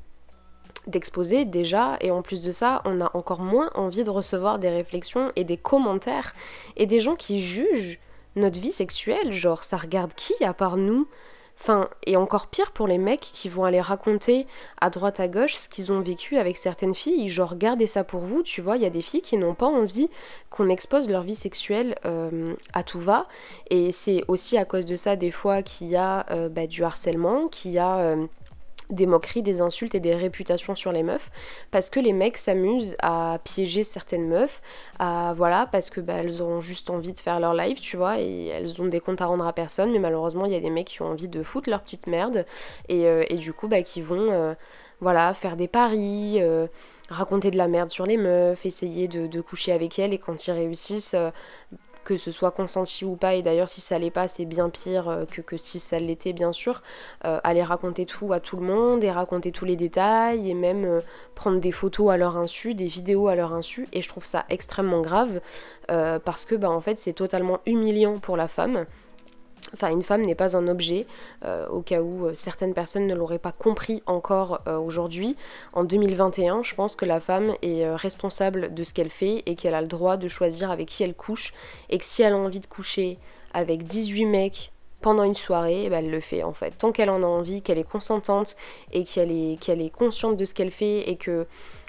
d'exposer 0.88 1.46
déjà. 1.46 1.98
Et 2.02 2.12
en 2.12 2.22
plus 2.22 2.44
de 2.44 2.52
ça 2.52 2.82
on 2.86 3.02
a 3.02 3.12
encore 3.14 3.42
moins 3.42 3.70
envie 3.76 4.06
de 4.06 4.10
recevoir 4.10 4.58
des 4.58 4.70
réflexions 4.70 5.34
et 5.36 5.44
des 5.44 5.58
commentaires 5.58 6.34
et 6.78 6.86
des 6.86 7.02
gens 7.02 7.16
qui 7.16 7.40
jugent 7.40 8.00
notre 8.38 8.60
vie 8.60 8.72
sexuelle. 8.72 9.34
Genre 9.34 9.64
ça 9.64 9.76
regarde 9.76 10.14
qui 10.14 10.34
à 10.44 10.54
part 10.54 10.78
nous? 10.78 11.08
Enfin, 11.60 11.90
et 12.06 12.16
encore 12.18 12.48
pire 12.48 12.72
pour 12.72 12.88
les 12.88 13.00
mecs 13.00 13.20
qui 13.34 13.50
vont 13.50 13.66
aller 13.66 13.82
raconter 13.82 14.46
à 14.80 14.90
droite 14.90 15.20
à 15.20 15.28
gauche 15.28 15.56
ce 15.56 15.68
qu'ils 15.68 15.92
ont 15.92 16.02
vécu 16.02 16.38
avec 16.38 16.56
certaines 16.56 16.94
filles. 16.94 17.28
Genre, 17.30 17.56
gardez 17.56 17.88
ça 17.88 18.04
pour 18.04 18.22
vous, 18.22 18.44
tu 18.44 18.62
vois, 18.62 18.78
il 18.78 18.84
y 18.84 18.86
a 18.86 18.92
des 18.92 19.02
filles 19.02 19.22
qui 19.22 19.38
n'ont 19.38 19.56
pas 19.56 19.66
envie 19.66 20.10
qu'on 20.50 20.70
expose 20.70 21.10
leur 21.10 21.24
vie 21.24 21.36
sexuelle 21.36 21.96
euh, 22.06 22.54
à 22.74 22.84
tout 22.84 23.00
va. 23.00 23.28
Et 23.70 23.92
c'est 23.92 24.24
aussi 24.28 24.58
à 24.58 24.66
cause 24.66 24.86
de 24.86 24.96
ça, 24.96 25.16
des 25.16 25.32
fois, 25.32 25.64
qu'il 25.64 25.88
y 25.88 25.96
a 25.96 26.26
euh, 26.32 26.48
bah, 26.48 26.68
du 26.68 26.84
harcèlement, 26.84 27.48
qu'il 27.48 27.72
y 27.72 27.80
a. 27.80 27.98
Euh, 27.98 28.28
des 28.90 29.06
moqueries, 29.06 29.42
des 29.42 29.62
insultes 29.62 29.96
et 29.96 30.00
des 30.00 30.16
réputations 30.16 30.76
sur 30.76 30.92
les 30.92 31.04
meufs 31.04 31.30
parce 31.72 31.90
que 31.90 32.00
les 32.00 32.14
mecs 32.14 32.38
s'amusent 32.38 32.96
à 33.02 33.40
piéger 33.44 33.84
certaines 33.84 34.28
meufs, 34.28 34.62
voilà 35.00 35.68
parce 35.72 35.90
que 35.90 36.02
bah, 36.02 36.16
elles 36.16 36.42
ont 36.42 36.60
juste 36.60 36.90
envie 36.90 37.14
de 37.14 37.20
faire 37.20 37.40
leur 37.40 37.54
live, 37.54 37.80
tu 37.80 37.98
vois, 37.98 38.20
et 38.20 38.48
elles 38.48 38.82
ont 38.82 38.86
des 38.86 39.00
comptes 39.00 39.22
à 39.22 39.26
rendre 39.26 39.46
à 39.46 39.54
personne, 39.54 39.92
mais 39.92 40.00
malheureusement 40.00 40.46
il 40.46 40.52
y 40.52 40.56
a 40.56 40.60
des 40.60 40.70
mecs 40.70 40.88
qui 40.88 41.02
ont 41.02 41.08
envie 41.08 41.28
de 41.28 41.44
foutre 41.44 41.70
leur 41.70 41.82
petite 41.82 42.08
merde 42.08 42.46
et, 42.90 43.08
euh, 43.08 43.24
du 43.38 43.54
coup 43.54 43.68
bah 43.68 43.82
qui 43.82 44.02
vont 44.02 44.32
euh, 44.32 44.54
voilà 45.00 45.34
faire 45.34 45.56
des 45.56 45.68
paris. 45.68 46.38
Euh, 46.40 46.68
raconter 47.10 47.52
de 47.52 47.58
la 47.58 47.70
merde 47.70 47.90
sur 47.90 48.06
les 48.06 48.18
meufs, 48.18 48.66
essayer 48.66 49.08
de 49.08 49.40
coucher 49.40 49.72
avec 49.72 49.98
elles 49.98 50.12
et 50.12 50.18
quand 50.18 50.46
ils 50.46 50.52
réussissent, 50.52 51.16
que 52.08 52.16
ce 52.16 52.32
soit 52.32 52.52
consenti 52.52 53.04
ou 53.04 53.18
pas, 53.18 53.36
et 53.36 53.42
d'ailleurs 53.42 53.68
si 53.68 53.82
ça 53.82 54.00
l'est 54.00 54.12
pas, 54.12 54.30
c'est 54.30 54.46
bien 54.46 54.70
pire 54.70 55.10
euh, 55.10 55.26
que, 55.26 55.58
si 55.58 55.78
ça 55.78 56.00
l'était 56.00 56.32
bien 56.32 56.54
sûr, 56.54 56.82
euh, 57.26 57.42
aller 57.44 57.62
raconter 57.62 58.06
tout 58.06 58.32
à 58.32 58.40
tout 58.40 58.56
le 58.56 58.66
monde 58.66 59.04
et 59.04 59.12
raconter 59.12 59.52
tous 59.52 59.66
les 59.66 59.76
détails 59.76 60.50
et 60.50 60.54
même 60.54 60.86
euh, 60.86 61.02
prendre 61.36 61.60
des 61.60 61.74
photos 61.74 62.10
à 62.10 62.16
leur 62.16 62.38
insu, 62.38 62.76
des 62.76 62.86
vidéos 62.86 63.28
à 63.28 63.36
leur 63.36 63.54
insu, 63.54 63.90
et 63.92 64.02
je 64.02 64.08
trouve 64.08 64.24
ça 64.24 64.46
extrêmement 64.50 65.02
grave 65.02 65.42
parce 65.88 66.46
que 66.46 66.56
bah 66.56 66.70
en 66.70 66.82
fait 66.82 67.00
c'est 67.00 67.14
totalement 67.14 67.60
humiliant 67.66 68.20
pour 68.20 68.38
la 68.38 68.48
femme. 68.48 68.86
Enfin, 69.74 69.90
une 69.90 70.04
femme 70.04 70.24
n'est 70.24 70.36
pas 70.36 70.56
un 70.56 70.68
objet, 70.68 71.06
euh, 71.44 71.68
au 71.68 71.82
cas 71.82 72.02
où 72.02 72.26
euh, 72.28 72.36
certaines 72.36 72.74
personnes 72.74 73.06
ne 73.06 73.14
l'auraient 73.14 73.38
pas 73.38 73.52
compris 73.52 74.02
encore 74.06 74.62
euh, 74.68 74.78
aujourd'hui. 74.78 75.36
En 75.74 75.84
2021, 75.84 76.64
je 76.64 76.74
pense 76.74 76.96
que 76.96 77.06
la 77.06 77.20
femme 77.20 77.54
est 77.62 77.90
responsable 77.96 78.74
de 78.74 78.84
ce 78.84 78.94
qu'elle 78.94 79.10
fait 79.10 79.44
et 79.46 79.56
qu'elle 79.56 79.76
a 79.76 79.82
le 79.82 79.88
droit 79.88 80.18
de 80.18 80.28
choisir 80.28 80.72
avec 80.72 80.88
qui 80.88 81.04
elle 81.04 81.16
couche. 81.16 81.54
Et 81.90 81.98
que 81.98 82.06
si 82.06 82.22
elle 82.22 82.34
a 82.34 82.38
envie 82.38 82.62
de 82.62 82.68
coucher 82.68 83.18
avec 83.54 83.84
18 83.84 84.26
mecs 84.26 84.72
pendant 85.02 85.24
une 85.24 85.36
soirée, 85.36 85.84
eh 85.86 85.90
ben, 85.90 86.04
elle 86.04 86.12
le 86.12 86.22
fait 86.22 86.44
en 86.44 86.54
fait. 86.54 86.72
Tant 86.78 86.92
qu'elle 86.92 87.10
en 87.10 87.22
a 87.22 87.28
envie, 87.28 87.62
qu'elle 87.62 87.78
est 87.78 87.90
consentante 87.90 88.56
et 88.94 89.04
qu'elle 89.04 89.32
est, 89.32 89.60
qu'elle 89.60 89.82
est 89.82 89.90
consciente 89.90 90.38
de 90.38 90.46
ce 90.46 90.54
qu'elle 90.54 90.72
fait 90.72 91.10
et 91.10 91.18
que 91.18 91.46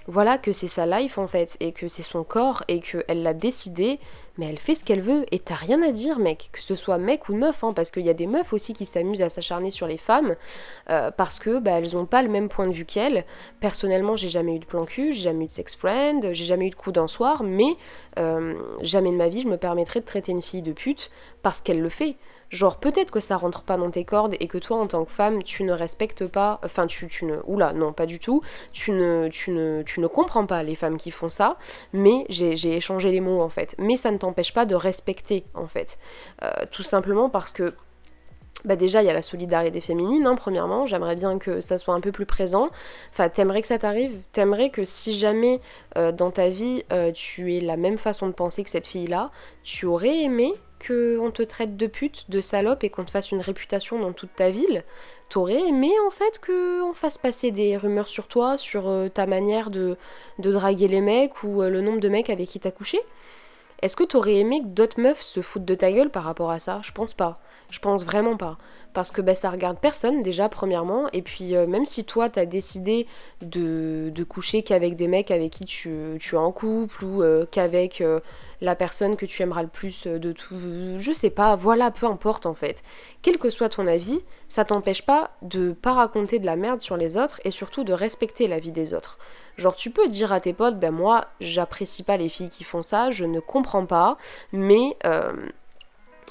voilà 0.06 0.38
que 0.38 0.52
c'est 0.52 0.68
sa 0.68 0.86
life 0.86 1.18
en 1.18 1.26
fait 1.26 1.56
et 1.60 1.72
que 1.72 1.86
c'est 1.86 2.02
son 2.02 2.24
corps 2.24 2.64
et 2.66 2.80
qu'elle 2.80 3.22
l'a 3.22 3.34
décidé, 3.34 4.00
mais 4.38 4.46
elle 4.46 4.58
fait 4.58 4.74
ce 4.74 4.84
qu'elle 4.84 5.00
veut 5.00 5.26
et 5.32 5.38
t'as 5.38 5.56
rien 5.56 5.82
à 5.82 5.90
dire 5.90 6.18
mec, 6.18 6.48
que 6.52 6.62
ce 6.62 6.74
soit 6.74 6.96
mec 6.96 7.28
ou 7.28 7.34
meuf, 7.34 7.62
hein, 7.64 7.72
parce 7.74 7.90
qu'il 7.90 8.06
y 8.06 8.08
a 8.08 8.14
des 8.14 8.26
meufs 8.26 8.52
aussi 8.52 8.72
qui 8.72 8.86
s'amusent 8.86 9.22
à 9.22 9.28
s'acharner 9.28 9.70
sur 9.70 9.86
les 9.86 9.98
femmes 9.98 10.36
euh, 10.90 11.10
parce 11.10 11.38
que 11.38 11.58
bah, 11.58 11.72
elles 11.72 11.96
ont 11.96 12.06
pas 12.06 12.22
le 12.22 12.28
même 12.28 12.48
point 12.48 12.66
de 12.66 12.72
vue 12.72 12.86
qu'elles. 12.86 13.24
Personnellement 13.60 14.16
j'ai 14.16 14.28
jamais 14.28 14.56
eu 14.56 14.58
de 14.58 14.64
plan 14.64 14.84
cul, 14.86 15.12
j'ai 15.12 15.24
jamais 15.24 15.44
eu 15.44 15.48
de 15.48 15.52
sex 15.52 15.76
friend, 15.76 16.32
j'ai 16.32 16.44
jamais 16.44 16.68
eu 16.68 16.70
de 16.70 16.76
coup 16.76 16.92
d'un 16.92 17.08
soir, 17.08 17.42
mais 17.42 17.76
euh, 18.18 18.54
jamais 18.80 19.10
de 19.10 19.16
ma 19.16 19.28
vie 19.28 19.42
je 19.42 19.48
me 19.48 19.56
permettrais 19.56 20.00
de 20.00 20.06
traiter 20.06 20.32
une 20.32 20.42
fille 20.42 20.62
de 20.62 20.72
pute 20.72 21.10
parce 21.42 21.60
qu'elle 21.60 21.80
le 21.80 21.90
fait. 21.90 22.16
Genre 22.50 22.78
peut-être 22.78 23.10
que 23.10 23.20
ça 23.20 23.36
rentre 23.36 23.62
pas 23.62 23.76
dans 23.76 23.90
tes 23.90 24.04
cordes 24.04 24.34
et 24.40 24.48
que 24.48 24.58
toi 24.58 24.78
en 24.78 24.86
tant 24.86 25.04
que 25.04 25.12
femme 25.12 25.42
tu 25.42 25.64
ne 25.64 25.72
respectes 25.72 26.26
pas, 26.26 26.60
enfin 26.64 26.86
tu, 26.86 27.08
ne, 27.24 27.36
oula 27.46 27.72
non 27.72 27.92
pas 27.92 28.06
du 28.06 28.18
tout, 28.18 28.42
tu 28.72 28.92
ne, 28.92 29.28
tu 29.28 29.50
ne, 29.50 29.82
tu 29.82 30.00
ne 30.00 30.06
comprends 30.06 30.46
pas 30.46 30.62
les 30.62 30.74
femmes 30.74 30.96
qui 30.96 31.10
font 31.10 31.28
ça, 31.28 31.56
mais 31.92 32.24
j'ai 32.30 32.76
échangé 32.76 33.10
les 33.10 33.20
mots 33.20 33.42
en 33.42 33.48
fait, 33.48 33.74
mais 33.78 33.96
ça 33.96 34.10
ne 34.10 34.18
t'empêche 34.18 34.54
pas 34.54 34.64
de 34.64 34.74
respecter 34.74 35.44
en 35.54 35.66
fait, 35.66 35.98
euh, 36.42 36.50
tout 36.70 36.82
simplement 36.82 37.28
parce 37.28 37.52
que 37.52 37.74
bah 38.64 38.76
déjà 38.76 39.02
il 39.02 39.06
y 39.06 39.10
a 39.10 39.12
la 39.12 39.22
solidarité 39.22 39.80
féminine 39.80 40.26
hein, 40.26 40.34
premièrement. 40.34 40.84
J'aimerais 40.84 41.14
bien 41.14 41.38
que 41.38 41.60
ça 41.60 41.78
soit 41.78 41.94
un 41.94 42.00
peu 42.00 42.10
plus 42.10 42.26
présent. 42.26 42.66
Enfin 43.12 43.28
t'aimerais 43.28 43.62
que 43.62 43.68
ça 43.68 43.78
t'arrive? 43.78 44.18
T'aimerais 44.32 44.70
que 44.70 44.84
si 44.84 45.16
jamais 45.16 45.60
euh, 45.96 46.10
dans 46.10 46.30
ta 46.30 46.48
vie 46.48 46.84
euh, 46.92 47.12
tu 47.12 47.54
aies 47.54 47.60
la 47.60 47.76
même 47.76 47.98
façon 47.98 48.26
de 48.26 48.32
penser 48.32 48.64
que 48.64 48.70
cette 48.70 48.86
fille 48.86 49.06
là 49.06 49.30
tu 49.62 49.86
aurais 49.86 50.24
aimé 50.24 50.52
qu'on 50.84 51.30
te 51.30 51.42
traite 51.42 51.76
de 51.76 51.86
pute, 51.86 52.30
de 52.30 52.40
salope 52.40 52.84
et 52.84 52.90
qu'on 52.90 53.04
te 53.04 53.10
fasse 53.10 53.30
une 53.30 53.40
réputation 53.40 53.98
dans 53.98 54.12
toute 54.12 54.34
ta 54.34 54.50
ville, 54.50 54.84
t'aurais 55.28 55.60
aimé 55.68 55.90
en 56.06 56.10
fait 56.10 56.40
qu'on 56.44 56.92
fasse 56.94 57.18
passer 57.18 57.50
des 57.50 57.76
rumeurs 57.76 58.08
sur 58.08 58.28
toi, 58.28 58.56
sur 58.56 58.88
euh, 58.88 59.08
ta 59.08 59.26
manière 59.26 59.70
de, 59.70 59.96
draguer 60.38 60.88
les 60.88 61.00
mecs 61.00 61.42
ou 61.42 61.62
euh, 61.62 61.70
le 61.70 61.80
nombre 61.80 62.00
de 62.00 62.08
mecs 62.08 62.30
avec 62.30 62.48
qui 62.48 62.60
t'as 62.60 62.70
couché? 62.70 62.98
Est-ce 63.80 63.94
que 63.94 64.04
t'aurais 64.04 64.36
aimé 64.36 64.60
que 64.60 64.66
d'autres 64.66 65.00
meufs 65.00 65.22
se 65.22 65.40
foutent 65.40 65.64
de 65.64 65.74
ta 65.74 65.92
gueule 65.92 66.10
par 66.10 66.24
rapport 66.24 66.50
à 66.50 66.58
ça? 66.58 66.80
Je 66.82 66.92
pense 66.92 67.14
pas. 67.14 67.40
Je 67.70 67.78
pense 67.78 68.04
vraiment 68.04 68.36
pas. 68.36 68.58
Parce 68.98 69.12
que 69.12 69.20
bah, 69.20 69.36
ça 69.36 69.50
regarde 69.50 69.78
personne 69.78 70.24
déjà, 70.24 70.48
premièrement. 70.48 71.06
Et 71.12 71.22
puis, 71.22 71.54
euh, 71.54 71.68
même 71.68 71.84
si 71.84 72.04
toi, 72.04 72.28
t'as 72.28 72.46
décidé 72.46 73.06
de, 73.42 74.10
de 74.12 74.24
coucher 74.24 74.64
qu'avec 74.64 74.96
des 74.96 75.06
mecs 75.06 75.30
avec 75.30 75.52
qui 75.52 75.66
tu, 75.66 76.16
tu 76.18 76.34
es 76.34 76.38
en 76.38 76.50
couple 76.50 77.04
ou 77.04 77.22
qu'avec 77.52 78.02
la 78.60 78.74
personne 78.74 79.16
que 79.16 79.26
tu 79.26 79.42
aimeras 79.42 79.62
le 79.62 79.68
plus 79.68 80.06
euh, 80.06 80.18
de 80.18 80.32
tout, 80.32 80.56
je 80.96 81.12
sais 81.12 81.30
pas, 81.30 81.54
voilà, 81.56 81.90
peu 81.90 82.06
importe 82.06 82.46
en 82.46 82.54
fait. 82.54 82.82
Quel 83.22 83.38
que 83.38 83.50
soit 83.50 83.68
ton 83.68 83.86
avis, 83.86 84.24
ça 84.48 84.64
t'empêche 84.64 85.04
pas 85.04 85.30
de 85.42 85.72
pas 85.72 85.92
raconter 85.92 86.38
de 86.38 86.46
la 86.46 86.56
merde 86.56 86.80
sur 86.80 86.96
les 86.96 87.16
autres 87.16 87.40
et 87.44 87.50
surtout 87.50 87.84
de 87.84 87.92
respecter 87.92 88.48
la 88.48 88.58
vie 88.58 88.72
des 88.72 88.94
autres. 88.94 89.18
Genre 89.56 89.74
tu 89.74 89.90
peux 89.90 90.08
dire 90.08 90.32
à 90.32 90.40
tes 90.40 90.52
potes, 90.52 90.78
ben 90.78 90.90
moi 90.90 91.26
j'apprécie 91.40 92.02
pas 92.02 92.16
les 92.16 92.28
filles 92.28 92.50
qui 92.50 92.64
font 92.64 92.82
ça, 92.82 93.10
je 93.10 93.24
ne 93.24 93.40
comprends 93.40 93.86
pas, 93.86 94.16
mais 94.52 94.96
euh, 95.04 95.32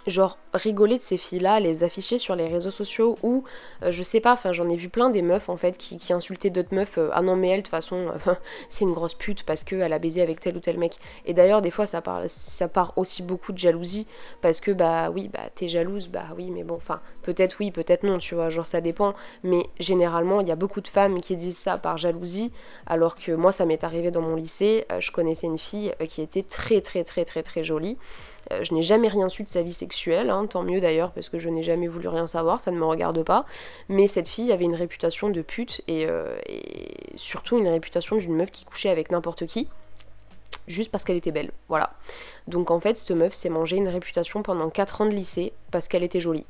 genre 0.08 0.38
rigoler 0.54 0.98
de 0.98 1.04
ces 1.04 1.18
filles-là, 1.18 1.60
les 1.60 1.84
afficher 1.84 2.18
sur 2.18 2.36
les 2.36 2.48
réseaux 2.48 2.72
sociaux 2.72 3.18
ou 3.24 3.44
euh, 3.84 3.92
je 3.92 4.04
sais 4.04 4.20
pas, 4.20 4.34
enfin 4.34 4.54
j'en 4.54 4.70
ai 4.70 4.76
vu 4.76 4.90
plein 4.90 5.10
des 5.10 5.22
meufs 5.22 5.50
en 5.50 5.58
fait 5.58 5.78
qui, 5.78 5.98
insultaient 6.14 6.50
d'autres 6.50 6.74
meufs. 6.74 6.98
Euh, 6.98 7.10
ah 7.14 7.22
non 7.22 7.36
mais 7.36 7.50
elle 7.50 7.60
de 7.60 7.64
toute 7.64 7.72
façon 7.72 8.14
euh, 8.28 8.34
c'est 8.70 8.86
une 8.86 8.94
grosse 8.94 9.14
pute 9.14 9.44
parce 9.44 9.64
qu'elle 9.64 9.94
a 9.94 10.00
baisé 10.00 10.22
avec 10.22 10.40
tel 10.40 10.56
ou 10.56 10.60
tel 10.60 10.78
mec. 10.78 10.98
Et 11.26 11.34
d'ailleurs 11.34 11.62
des 11.62 11.72
fois 11.72 11.86
ça 11.86 12.02
part, 12.02 12.22
ça 12.28 12.68
part 12.68 12.94
aussi 12.96 13.24
beaucoup 13.24 13.52
de 13.52 13.58
jalousie 13.58 14.08
parce 14.42 14.60
que 14.60 14.72
bah 14.72 15.10
oui 15.10 15.30
bah 15.32 15.50
t'es 15.54 15.68
jalouse, 15.68 16.08
bah 16.08 16.28
oui 16.36 16.50
mais 16.50 16.64
bon 16.64 16.76
enfin 16.76 17.02
peut-être 17.24 17.58
oui 17.60 17.72
peut-être 17.72 18.04
non 18.04 18.18
tu 18.18 18.36
vois 18.36 18.50
genre 18.50 18.68
ça 18.68 18.82
dépend. 18.82 19.14
Mais 19.44 19.64
généralement 19.80 20.42
il 20.42 20.48
y 20.48 20.52
a 20.52 20.56
beaucoup 20.56 20.82
de 20.82 20.88
femmes 20.88 21.20
qui 21.20 21.36
disent 21.36 21.58
ça 21.58 21.78
par 21.78 21.98
jalousie 21.98 22.52
alors 22.86 23.16
que 23.16 23.34
moi 23.34 23.52
ça 23.52 23.66
m'est 23.66 23.84
arrivé 23.84 24.12
dans 24.12 24.22
mon 24.22 24.36
lycée, 24.36 24.86
je 25.00 25.12
connaissais 25.12 25.48
une 25.48 25.58
fille 25.58 25.94
qui 26.08 26.22
était 26.22 26.44
très 26.44 26.82
très 26.82 27.04
très 27.04 27.26
très 27.26 27.44
très 27.44 27.64
jolie. 27.64 27.98
Euh, 28.52 28.64
je 28.64 28.74
n'ai 28.74 28.82
jamais 28.82 29.08
rien 29.08 29.30
su 29.30 29.44
de 29.44 29.50
sa 29.50 29.62
vie 29.62 29.74
sexuelle, 29.74 30.30
hein, 30.30 30.46
tant 30.48 30.64
mieux 30.64 30.80
d'ailleurs 30.80 31.12
parce 31.12 31.30
que 31.30 31.40
je 31.40 31.50
n'ai 31.50 31.64
jamais 31.64 31.88
voulu 31.88 32.08
rien 32.08 32.28
savoir, 32.28 32.62
ça 32.62 32.72
ne 32.72 32.78
me 32.78 32.86
regarde 32.86 33.24
pas. 33.24 33.46
Mais 33.90 34.08
cette 34.08 34.28
fille 34.28 34.52
avait 34.52 34.66
une 34.66 34.76
réputation 34.76 35.30
de 35.30 35.42
pute 35.42 35.82
et, 35.88 36.06
euh, 36.08 36.38
et 36.48 36.96
surtout 37.16 37.58
une 37.58 37.68
réputation 37.68 38.16
d'une 38.18 38.36
meuf 38.36 38.52
qui 38.52 38.66
couchait 38.66 38.90
avec 38.90 39.12
n'importe 39.12 39.46
qui. 39.46 39.70
juste 40.68 40.92
parce 40.92 41.04
qu'elle 41.04 41.18
était 41.18 41.32
belle, 41.32 41.52
voilà. 41.70 41.94
Donc 42.48 42.72
en 42.72 42.80
fait, 42.80 42.98
cette 42.98 43.12
meuf 43.12 43.34
s'est 43.34 43.50
mangé 43.50 43.78
une 43.78 43.90
réputation 43.90 44.44
pendant 44.44 44.70
4 44.70 45.02
ans 45.02 45.06
de 45.06 45.14
lycée 45.14 45.54
parce 45.72 45.88
qu'elle 45.88 46.04
était 46.04 46.22
jolie. 46.22 46.46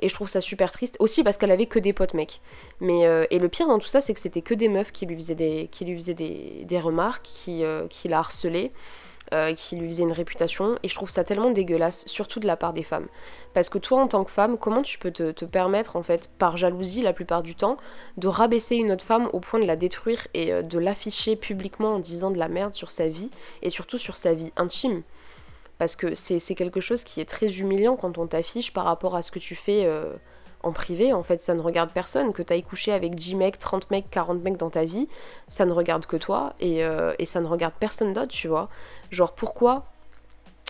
Et 0.00 0.08
je 0.08 0.14
trouve 0.14 0.28
ça 0.28 0.40
super 0.40 0.70
triste, 0.70 0.96
aussi 1.00 1.22
parce 1.22 1.36
qu'elle 1.36 1.50
avait 1.50 1.66
que 1.66 1.78
des 1.78 1.92
potes 1.92 2.14
mecs. 2.14 2.40
Mais, 2.80 3.04
euh, 3.06 3.26
et 3.30 3.38
le 3.38 3.48
pire 3.48 3.66
dans 3.66 3.78
tout 3.78 3.88
ça, 3.88 4.00
c'est 4.00 4.14
que 4.14 4.20
c'était 4.20 4.42
que 4.42 4.54
des 4.54 4.68
meufs 4.68 4.92
qui 4.92 5.06
lui 5.06 5.16
faisaient 5.16 5.34
des, 5.34 5.68
qui 5.70 5.84
lui 5.84 5.96
faisaient 5.96 6.14
des, 6.14 6.80
remarques, 6.80 7.24
qui, 7.24 7.62
qui 7.90 8.08
la 8.08 8.18
harcelaient. 8.18 8.72
Euh, 9.34 9.54
qui 9.54 9.76
lui 9.76 9.88
faisait 9.88 10.04
une 10.04 10.12
réputation, 10.12 10.78
et 10.82 10.88
je 10.88 10.94
trouve 10.94 11.10
ça 11.10 11.22
tellement 11.22 11.50
dégueulasse, 11.50 12.06
surtout 12.06 12.40
de 12.40 12.46
la 12.46 12.56
part 12.56 12.72
des 12.72 12.82
femmes. 12.82 13.08
Parce 13.52 13.68
que 13.68 13.76
toi, 13.76 14.00
en 14.00 14.08
tant 14.08 14.24
que 14.24 14.30
femme, 14.30 14.56
comment 14.56 14.80
tu 14.80 14.98
peux 14.98 15.10
te, 15.10 15.44
permettre, 15.44 15.96
en 15.96 16.02
fait, 16.02 16.30
par 16.38 16.56
jalousie 16.56 17.02
la 17.02 17.12
plupart 17.12 17.42
du 17.42 17.54
temps, 17.54 17.76
de 18.16 18.26
rabaisser 18.26 18.76
une 18.76 18.90
autre 18.90 19.04
femme 19.04 19.28
au 19.34 19.40
point 19.40 19.60
de 19.60 19.66
la 19.66 19.76
détruire 19.76 20.26
et 20.32 20.50
euh, 20.50 20.62
de 20.62 20.78
l'afficher 20.78 21.36
publiquement 21.36 21.96
en 21.96 21.98
disant 21.98 22.30
de 22.30 22.38
la 22.38 22.48
merde 22.48 22.72
sur 22.72 22.90
sa 22.90 23.08
vie, 23.08 23.30
et 23.60 23.68
surtout 23.68 23.98
sur 23.98 24.16
sa 24.16 24.32
vie 24.32 24.50
intime? 24.56 25.02
Parce 25.76 25.94
que 25.94 26.14
c'est 26.14 26.54
quelque 26.54 26.80
chose 26.80 27.04
qui 27.04 27.20
est 27.20 27.28
très 27.28 27.58
humiliant 27.58 27.96
quand 27.96 28.16
on 28.16 28.26
t'affiche 28.26 28.72
par 28.72 28.84
rapport 28.84 29.14
à 29.14 29.22
ce 29.22 29.30
que 29.30 29.38
tu 29.38 29.54
fais 29.54 29.84
euh, 29.84 30.14
en 30.62 30.72
privé, 30.72 31.12
en 31.12 31.22
fait, 31.22 31.40
ça 31.40 31.54
ne 31.54 31.60
regarde 31.60 31.90
personne. 31.90 32.32
Que 32.32 32.42
t'ailles 32.42 32.62
coucher 32.62 32.92
avec 32.92 33.14
10 33.14 33.36
mecs, 33.36 33.58
30 33.58 33.90
mecs, 33.90 34.10
40 34.10 34.42
mecs 34.42 34.56
dans 34.56 34.70
ta 34.70 34.84
vie, 34.84 35.08
ça 35.46 35.64
ne 35.64 35.72
regarde 35.72 36.06
que 36.06 36.16
toi 36.16 36.54
et, 36.60 36.84
euh, 36.84 37.14
et 37.18 37.26
ça 37.26 37.40
ne 37.40 37.46
regarde 37.46 37.74
personne 37.78 38.12
d'autre, 38.12 38.32
tu 38.32 38.48
vois. 38.48 38.68
Genre, 39.10 39.32
pourquoi? 39.32 39.84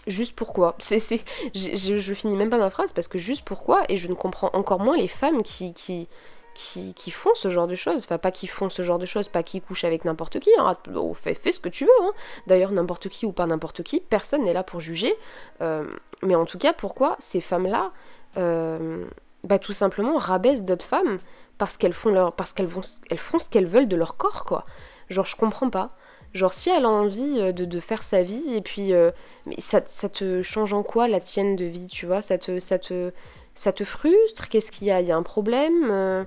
Juste 0.06 0.34
pourquoi? 0.36 0.76
Je, 1.54 2.14
finis 2.14 2.36
même 2.36 2.50
pas 2.50 2.58
ma 2.58 2.70
phrase 2.70 2.92
parce 2.92 3.08
que 3.08 3.18
juste 3.18 3.44
pourquoi? 3.44 3.84
Et 3.88 3.96
je 3.96 4.08
ne 4.08 4.14
comprends 4.14 4.50
encore 4.52 4.80
moins 4.80 4.96
les 4.96 5.08
femmes 5.08 5.42
qui, 5.42 5.74
qui, 5.74 6.08
qui, 6.54 6.94
qui, 6.94 7.10
font 7.10 7.34
ce 7.34 7.48
genre 7.48 7.66
de 7.66 7.74
choses. 7.74 8.04
Enfin, 8.04 8.18
pas 8.18 8.30
qui 8.30 8.46
font 8.46 8.70
ce 8.70 8.82
genre 8.82 8.98
de 8.98 9.06
choses, 9.06 9.28
pas 9.28 9.42
qui 9.42 9.60
couchent 9.60 9.84
avec 9.84 10.04
n'importe 10.04 10.40
qui. 10.40 10.50
Hein. 10.58 10.76
Oh, 10.94 11.14
fais, 11.14 11.34
fais, 11.34 11.52
ce 11.52 11.60
que 11.60 11.68
tu 11.68 11.84
veux. 11.84 12.02
Hein. 12.02 12.12
D'ailleurs, 12.46 12.72
n'importe 12.72 13.08
qui 13.08 13.26
ou 13.26 13.32
pas 13.32 13.46
n'importe 13.46 13.82
qui, 13.82 14.00
personne 14.00 14.44
n'est 14.44 14.54
là 14.54 14.62
pour 14.62 14.80
juger. 14.80 15.14
Euh, 15.60 15.84
mais 16.22 16.34
en 16.34 16.46
tout 16.46 16.58
cas, 16.58 16.72
pourquoi 16.72 17.16
ces 17.18 17.40
femmes-là 17.40 17.92
euh, 18.36 19.04
bah, 19.48 19.58
tout 19.58 19.72
simplement 19.72 20.16
rabaissent 20.18 20.64
d'autres 20.64 20.84
femmes 20.84 21.18
parce 21.56 21.76
qu'elles 21.76 21.94
font 21.94 22.10
leur 22.10 22.34
parce 22.34 22.52
qu'elles 22.52 22.66
vont 22.66 22.82
elles 23.10 23.18
font 23.18 23.38
ce 23.38 23.48
qu'elles 23.48 23.66
veulent 23.66 23.88
de 23.88 23.96
leur 23.96 24.16
corps 24.16 24.44
quoi. 24.44 24.66
Genre 25.08 25.26
je 25.26 25.36
comprends 25.36 25.70
pas. 25.70 25.96
Genre 26.34 26.52
si 26.52 26.68
elle 26.68 26.84
a 26.84 26.90
envie 26.90 27.40
euh, 27.40 27.52
de, 27.52 27.80
faire 27.80 28.02
sa 28.02 28.22
vie 28.22 28.54
et 28.54 28.60
puis 28.60 28.92
euh, 28.92 29.10
mais 29.46 29.56
ça, 29.58 29.80
ça, 29.86 30.10
te 30.10 30.42
change 30.42 30.74
en 30.74 30.82
quoi 30.82 31.08
la 31.08 31.20
tienne 31.20 31.56
de 31.56 31.64
vie 31.64 31.86
tu 31.86 32.04
vois? 32.04 32.20
Ça 32.20 32.36
te 32.36 32.58
ça 32.58 32.78
te 32.78 33.12
ça 33.54 33.72
te 33.72 33.84
frustre? 33.84 34.48
Qu'est-ce 34.48 34.70
qu'il 34.70 34.86
y 34.86 34.90
a? 34.90 35.00
Il 35.00 35.06
y 35.06 35.12
a 35.12 35.16
un 35.16 35.22
problème 35.22 35.88
euh? 35.90 36.24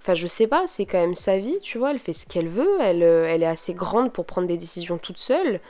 Enfin, 0.00 0.14
je 0.14 0.28
sais 0.28 0.46
pas, 0.46 0.66
c'est 0.68 0.86
quand 0.86 1.00
même 1.00 1.16
sa 1.16 1.38
vie, 1.38 1.58
tu 1.60 1.76
vois, 1.76 1.90
elle 1.90 1.98
fait 1.98 2.12
ce 2.12 2.24
qu'elle 2.24 2.48
veut, 2.48 2.78
elle, 2.80 3.02
elle 3.02 3.42
est 3.42 3.46
assez 3.46 3.74
grande 3.74 4.12
pour 4.12 4.26
prendre 4.26 4.46
des 4.46 4.56
décisions 4.56 4.96
toute 4.96 5.18
seule 5.18 5.60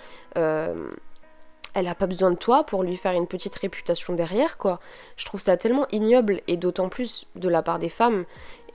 elle 1.78 1.88
a 1.88 1.94
pas 1.94 2.06
besoin 2.06 2.30
de 2.30 2.36
toi 2.36 2.64
pour 2.64 2.82
lui 2.82 2.96
faire 2.96 3.12
une 3.12 3.26
petite 3.26 3.54
réputation 3.54 4.14
derrière, 4.14 4.58
quoi. 4.58 4.80
Je 5.16 5.24
trouve 5.24 5.40
ça 5.40 5.56
tellement 5.56 5.86
ignoble, 5.92 6.42
et 6.46 6.56
d'autant 6.56 6.88
plus 6.88 7.26
de 7.36 7.48
la 7.48 7.62
part 7.62 7.78
des 7.78 7.88
femmes. 7.88 8.24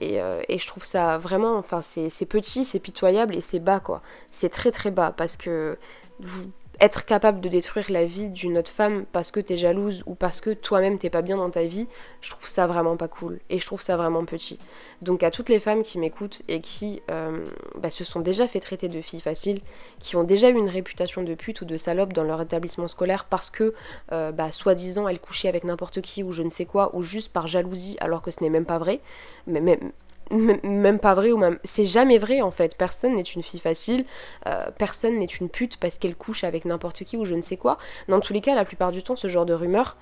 Et, 0.00 0.20
euh, 0.20 0.42
je 0.48 0.66
trouve 0.66 0.84
ça 0.84 1.18
vraiment, 1.18 1.56
enfin, 1.56 1.82
c'est 1.82 2.26
petit, 2.26 2.64
c'est 2.64 2.80
pitoyable 2.80 3.34
et 3.36 3.40
c'est 3.40 3.60
bas, 3.60 3.80
quoi. 3.80 4.02
C'est 4.30 4.48
très 4.48 4.70
très 4.70 4.90
bas, 4.90 5.12
parce 5.16 5.36
que 5.36 5.78
vous, 6.20 6.44
être 6.80 7.04
capable 7.04 7.40
de 7.40 7.48
détruire 7.48 7.86
la 7.90 8.04
vie 8.04 8.30
d'une 8.30 8.58
autre 8.58 8.70
femme 8.70 9.04
parce 9.12 9.30
que 9.30 9.40
t'es 9.40 9.56
jalouse 9.56 10.02
ou 10.06 10.14
parce 10.14 10.40
que 10.40 10.50
toi-même 10.50 10.98
t'es 10.98 11.10
pas 11.10 11.22
bien 11.22 11.36
dans 11.36 11.50
ta 11.50 11.62
vie, 11.62 11.86
je 12.20 12.30
trouve 12.30 12.48
ça 12.48 12.66
vraiment 12.66 12.96
pas 12.96 13.08
cool 13.08 13.40
et 13.50 13.58
je 13.58 13.66
trouve 13.66 13.82
ça 13.82 13.96
vraiment 13.96 14.24
petit. 14.24 14.58
Donc 15.02 15.22
à 15.22 15.30
toutes 15.30 15.48
les 15.48 15.60
femmes 15.60 15.82
qui 15.82 15.98
m'écoutent 15.98 16.42
et 16.48 16.60
qui 16.60 17.02
euh, 17.10 17.44
bah, 17.76 17.90
se 17.90 18.04
sont 18.04 18.20
déjà 18.20 18.48
fait 18.48 18.60
traiter 18.60 18.88
de 18.88 19.00
filles 19.00 19.20
faciles, 19.20 19.60
qui 19.98 20.16
ont 20.16 20.24
déjà 20.24 20.50
eu 20.50 20.56
une 20.56 20.68
réputation 20.68 21.22
de 21.22 21.34
pute 21.34 21.60
ou 21.60 21.64
de 21.64 21.76
salope 21.76 22.12
dans 22.12 22.24
leur 22.24 22.40
établissement 22.40 22.88
scolaire 22.88 23.26
parce 23.26 23.50
que 23.50 23.74
euh, 24.12 24.32
bah, 24.32 24.50
soi-disant 24.50 25.08
elles 25.08 25.20
couchaient 25.20 25.48
avec 25.48 25.64
n'importe 25.64 26.00
qui 26.00 26.22
ou 26.22 26.32
je 26.32 26.42
ne 26.42 26.50
sais 26.50 26.64
quoi 26.64 26.94
ou 26.94 27.02
juste 27.02 27.32
par 27.32 27.46
jalousie 27.46 27.96
alors 28.00 28.22
que 28.22 28.30
ce 28.30 28.42
n'est 28.42 28.50
même 28.50 28.66
pas 28.66 28.78
vrai, 28.78 29.00
mais 29.46 29.60
même 29.60 29.92
même 30.30 30.98
pas 30.98 31.14
vrai 31.14 31.32
ou 31.32 31.36
même 31.36 31.58
c'est 31.64 31.84
jamais 31.84 32.18
vrai 32.18 32.40
en 32.40 32.50
fait. 32.50 32.76
Personne 32.76 33.16
n'est 33.16 33.22
une 33.22 33.42
fille 33.42 33.60
facile 33.60 34.04
euh, 34.46 34.66
personne 34.78 35.18
n'est 35.18 35.26
une 35.26 35.48
pute 35.48 35.76
parce 35.76 35.98
qu'elle 35.98 36.16
couche 36.16 36.44
avec 36.44 36.64
n'importe 36.64 37.04
qui 37.04 37.16
ou 37.16 37.24
je 37.24 37.34
ne 37.34 37.40
sais 37.40 37.56
quoi. 37.56 37.78
Dans 38.08 38.20
tous 38.20 38.32
les 38.32 38.40
cas 38.40 38.54
la 38.54 38.64
plupart 38.64 38.92
du 38.92 39.02
temps 39.02 39.16
ce 39.16 39.28
genre 39.28 39.46
de 39.46 39.54
rumeur 39.54 39.96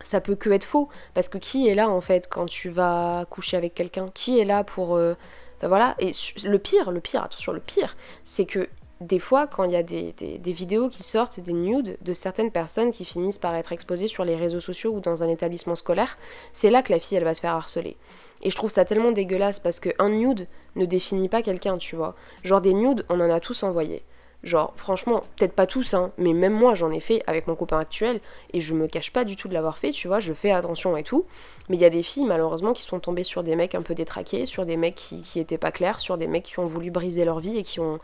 ça 0.00 0.20
peut 0.20 0.34
que 0.34 0.50
être 0.50 0.64
faux. 0.64 0.88
Parce 1.14 1.28
que 1.28 1.38
qui 1.38 1.68
est 1.68 1.74
là 1.74 1.88
en 1.88 2.00
fait 2.00 2.28
quand 2.28 2.46
tu 2.46 2.70
vas 2.70 3.26
coucher 3.30 3.56
avec 3.56 3.74
quelqu'un? 3.74 4.10
Qui 4.14 4.38
est 4.38 4.44
là 4.44 4.64
pour 4.64 4.96
euh, 4.96 5.14
ben 5.60 5.68
voilà. 5.68 5.94
Et 5.98 6.12
le 6.44 6.58
pire 6.58 6.90
le 6.90 7.00
pire 7.00 7.22
attention 7.22 7.52
le 7.52 7.60
pire 7.60 7.96
c'est 8.22 8.46
que 8.46 8.68
des 9.00 9.18
fois, 9.18 9.46
quand 9.46 9.64
il 9.64 9.72
y 9.72 9.76
a 9.76 9.82
des, 9.82 10.12
des, 10.12 10.52
vidéos 10.52 10.88
qui 10.88 11.02
sortent, 11.02 11.40
des 11.40 11.52
nudes 11.52 11.98
de 12.00 12.14
certaines 12.14 12.50
personnes 12.50 12.92
qui 12.92 13.04
finissent 13.04 13.38
par 13.38 13.54
être 13.54 13.72
exposées 13.72 14.06
sur 14.06 14.24
les 14.24 14.36
réseaux 14.36 14.60
sociaux 14.60 14.92
ou 14.92 15.00
dans 15.00 15.22
un 15.22 15.28
établissement 15.28 15.74
scolaire, 15.74 16.16
c'est 16.52 16.70
là 16.70 16.82
que 16.82 16.92
la 16.92 17.00
fille, 17.00 17.16
elle 17.16 17.24
va 17.24 17.34
se 17.34 17.40
faire 17.40 17.54
harceler. 17.54 17.96
Et 18.44 18.50
je 18.50 18.56
trouve 18.56 18.70
ça 18.70 18.84
tellement 18.84 19.10
dégueulasse 19.10 19.58
parce 19.58 19.80
qu'un 19.80 20.10
nude 20.10 20.46
ne 20.76 20.84
définit 20.84 21.28
pas 21.28 21.42
quelqu'un, 21.42 21.78
tu 21.78 21.96
vois. 21.96 22.14
Genre 22.42 22.60
des 22.60 22.74
nudes, 22.74 23.04
on 23.08 23.20
en 23.20 23.30
a 23.30 23.40
tous 23.40 23.62
envoyé. 23.62 24.04
Genre, 24.44 24.74
franchement, 24.76 25.24
peut-être 25.36 25.54
pas 25.54 25.66
tous, 25.66 25.94
hein, 25.94 26.12
mais 26.18 26.34
même 26.34 26.52
moi 26.52 26.74
j'en 26.74 26.90
ai 26.90 27.00
fait 27.00 27.22
avec 27.26 27.46
mon 27.46 27.54
copain 27.54 27.78
actuel 27.78 28.20
et 28.52 28.60
je 28.60 28.74
me 28.74 28.86
cache 28.86 29.10
pas 29.10 29.24
du 29.24 29.36
tout 29.36 29.48
de 29.48 29.54
l'avoir 29.54 29.78
fait, 29.78 29.90
tu 29.90 30.06
vois, 30.06 30.20
je 30.20 30.34
fais 30.34 30.50
attention 30.50 30.98
et 30.98 31.02
tout. 31.02 31.24
Mais 31.70 31.76
il 31.76 31.80
y 31.80 31.86
a 31.86 31.90
des 31.90 32.02
filles 32.02 32.26
malheureusement 32.26 32.74
qui 32.74 32.82
sont 32.82 33.00
tombées 33.00 33.22
sur 33.22 33.42
des 33.42 33.56
mecs 33.56 33.74
un 33.74 33.80
peu 33.80 33.94
détraqués, 33.94 34.44
sur 34.44 34.66
des 34.66 34.76
mecs 34.76 34.96
qui, 34.96 35.22
qui 35.22 35.40
étaient 35.40 35.56
pas 35.56 35.72
clairs, 35.72 35.98
sur 35.98 36.18
des 36.18 36.26
mecs 36.26 36.44
qui 36.44 36.58
ont 36.58 36.66
voulu 36.66 36.90
briser 36.90 37.24
leur 37.24 37.40
vie 37.40 37.56
et 37.56 37.62
qui 37.62 37.80
ont, 37.80 38.00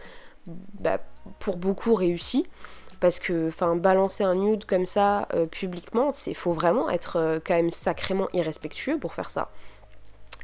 bah, 0.46 1.00
pour 1.40 1.58
beaucoup 1.58 1.94
réussi. 1.94 2.46
Parce 3.00 3.18
que, 3.18 3.48
enfin, 3.48 3.76
balancer 3.76 4.24
un 4.24 4.34
nude 4.34 4.64
comme 4.64 4.86
ça 4.86 5.28
euh, 5.34 5.46
publiquement, 5.46 6.12
c'est 6.12 6.34
faut 6.34 6.52
vraiment 6.52 6.90
être 6.90 7.16
euh, 7.16 7.38
quand 7.42 7.54
même 7.54 7.70
sacrément 7.70 8.28
irrespectueux 8.32 8.98
pour 8.98 9.14
faire 9.14 9.30
ça. 9.30 9.50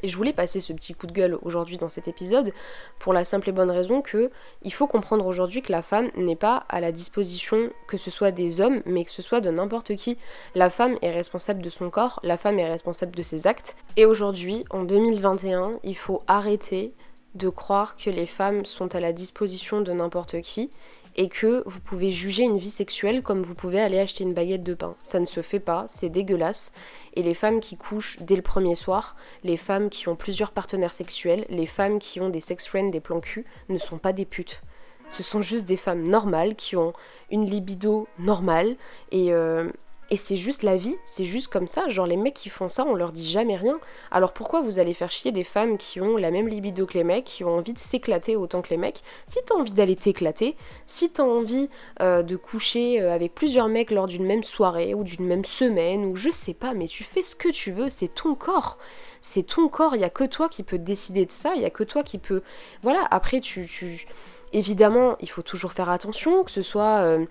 Et 0.03 0.09
je 0.09 0.17
voulais 0.17 0.33
passer 0.33 0.61
ce 0.61 0.73
petit 0.73 0.95
coup 0.95 1.07
de 1.07 1.13
gueule 1.13 1.39
aujourd'hui 1.43 1.79
dans 1.79 1.89
cet 1.89 2.09
épisode 2.09 2.53
pour 2.99 3.13
la 3.13 3.25
simple 3.25 3.49
et 3.49 3.53
bonne 3.53 3.71
raison 3.71 4.03
que 4.03 4.31
il 4.63 4.73
faut 4.73 4.87
comprendre 4.87 5.27
aujourd'hui 5.27 5.63
que 5.63 5.73
la 5.73 5.83
femme 5.83 6.11
n'est 6.17 6.37
pas 6.37 6.65
à 6.69 6.81
la 6.81 6.93
disposition 6.93 7.71
que 7.89 7.97
ce 7.97 8.11
soit 8.11 8.31
des 8.31 8.61
hommes, 8.61 8.83
mais 8.87 9.05
que 9.05 9.11
ce 9.11 9.23
soit 9.23 9.41
de 9.41 9.51
n'importe 9.51 9.97
qui. 9.97 10.19
La 10.55 10.71
femme 10.71 10.97
est 11.03 11.11
responsable 11.11 11.63
de 11.63 11.71
son 11.71 11.91
corps, 11.91 12.21
la 12.23 12.37
femme 12.37 12.59
est 12.59 12.71
responsable 12.71 13.15
de 13.15 13.23
ses 13.23 13.47
actes. 13.47 13.77
Et 13.97 14.05
aujourd'hui, 14.05 14.65
en 14.71 14.83
2021, 14.83 15.81
il 15.83 15.97
faut 15.97 16.23
arrêter 16.27 16.93
de 17.35 17.49
croire 17.49 17.97
que 17.97 18.11
les 18.11 18.27
femmes 18.27 18.65
sont 18.65 18.95
à 18.95 19.01
la 19.01 19.13
disposition 19.13 19.81
de 19.83 19.93
n'importe 19.93 20.41
qui 20.41 20.71
et 21.17 21.29
que 21.29 21.63
vous 21.67 21.81
pouvez 21.81 22.11
juger 22.11 22.45
une 22.45 22.59
vie 22.59 22.71
sexuelle 22.71 23.23
comme 23.23 23.43
vous 23.43 23.55
pouvez 23.55 23.81
aller 23.81 23.99
acheter 23.99 24.23
une 24.23 24.35
baguette 24.35 24.63
de 24.63 24.75
pain. 24.75 24.95
Ça 25.01 25.19
ne 25.19 25.25
se 25.25 25.41
fait 25.43 25.61
pas, 25.61 25.87
c'est 25.89 26.11
dégueulasse. 26.11 26.73
Et 27.15 27.23
les 27.23 27.35
femmes 27.35 27.61
qui 27.61 27.77
couchent 27.77 28.19
dès 28.21 28.37
le 28.37 28.43
premier 28.43 28.75
soir, 28.75 29.17
les 29.43 29.57
femmes 29.57 29.89
qui 29.89 30.09
ont 30.09 30.17
plusieurs 30.17 30.53
partenaires 30.53 30.95
sexuels, 30.95 31.47
les 31.49 31.67
femmes 31.67 31.99
qui 31.99 32.21
ont 32.21 32.29
des 32.29 32.41
sex 32.41 32.67
friends, 32.67 32.91
des 32.91 33.01
plans 33.01 33.21
cul, 33.21 33.47
ne 33.71 33.79
sont 33.79 33.99
pas 33.99 34.13
des 34.13 34.27
putes. 34.27 34.61
Ce 35.09 35.23
sont 35.23 35.41
juste 35.41 35.67
des 35.67 35.77
femmes 35.77 36.03
normales 36.03 36.55
qui 36.55 36.77
ont 36.77 36.93
une 37.31 37.47
libido 37.47 38.09
normale 38.19 38.77
et, 39.13 39.33
euh, 39.33 39.71
et 40.11 40.17
c'est 40.17 40.37
juste 40.37 40.63
la 40.63 40.77
vie, 40.77 40.97
c'est 41.05 41.25
juste 41.25 41.49
comme 41.49 41.67
ça. 41.67 41.89
Genre 41.89 42.07
les 42.07 42.17
mecs 42.17 42.35
qui 42.35 42.49
font 42.49 42.69
ça, 42.69 42.85
on 42.87 42.95
leur 42.95 43.11
dit 43.11 43.27
jamais 43.27 43.57
rien. 43.57 43.79
Alors 44.11 44.33
pourquoi 44.33 44.63
vous 44.63 44.79
allez 44.79 44.95
faire 44.95 45.11
chier 45.11 45.33
des 45.33 45.43
femmes 45.43 45.79
qui 45.79 46.01
ont 46.01 46.17
la 46.17 46.31
même 46.31 46.49
libido 46.49 46.87
que 46.87 46.95
les 46.95 47.05
mecs, 47.05 47.25
qui 47.25 47.43
ont 47.43 47.57
envie 47.57 47.73
de 47.73 47.79
s'éclater 47.79 48.37
autant 48.37 48.63
que 48.63 48.71
les 48.71 48.77
mecs? 48.77 49.03
Si 49.27 49.41
t'as 49.45 49.57
envie 49.57 49.73
d'aller 49.73 49.97
t'éclater, 49.97 50.57
si 50.87 51.11
t'as 51.11 51.25
envie 51.25 51.69
euh, 52.01 52.23
de 52.23 52.37
coucher 52.37 53.01
euh, 53.01 53.13
avec 53.13 53.35
plusieurs 53.35 53.69
mecs 53.69 53.91
lors 53.91 54.07
d'une 54.07 54.25
même 54.25 54.45
soirée 54.45 54.95
ou 54.95 55.03
d'une 55.03 55.27
même 55.27 55.45
semaine 55.45 56.05
ou 56.05 56.15
je 56.15 56.31
sais 56.31 56.55
pas, 56.55 56.73
mais 56.73 56.87
tu 56.87 57.03
fais 57.03 57.23
ce 57.23 57.35
que 57.35 57.49
tu 57.49 57.73
veux, 57.73 57.89
c'est 57.89 58.15
ton 58.15 58.37
corps. 58.37 58.79
C'est 59.21 59.43
ton 59.43 59.69
corps, 59.69 59.97
il 59.97 60.03
y 60.03 60.05
a 60.05 60.11
que 60.11 60.25
toi 60.25 60.49
qui 60.49 60.63
peux 60.63 60.79
décider 60.79 61.27
de 61.27 61.33
ça, 61.33 61.55
il 61.57 61.63
y 61.63 61.65
a 61.65 61.71
que 61.71 61.83
toi 61.83 62.05
qui 62.05 62.19
peut. 62.19 62.43
Voilà, 62.85 63.07
après 63.11 63.41
tu, 63.41 63.67
tu... 63.67 64.07
évidemment, 64.53 65.17
il 65.21 65.29
faut 65.29 65.43
toujours 65.43 65.73
faire 65.73 65.91
attention 65.91 66.45
que 66.45 66.51
ce 66.53 66.63
soit 66.63 67.01
euh, 67.01 67.27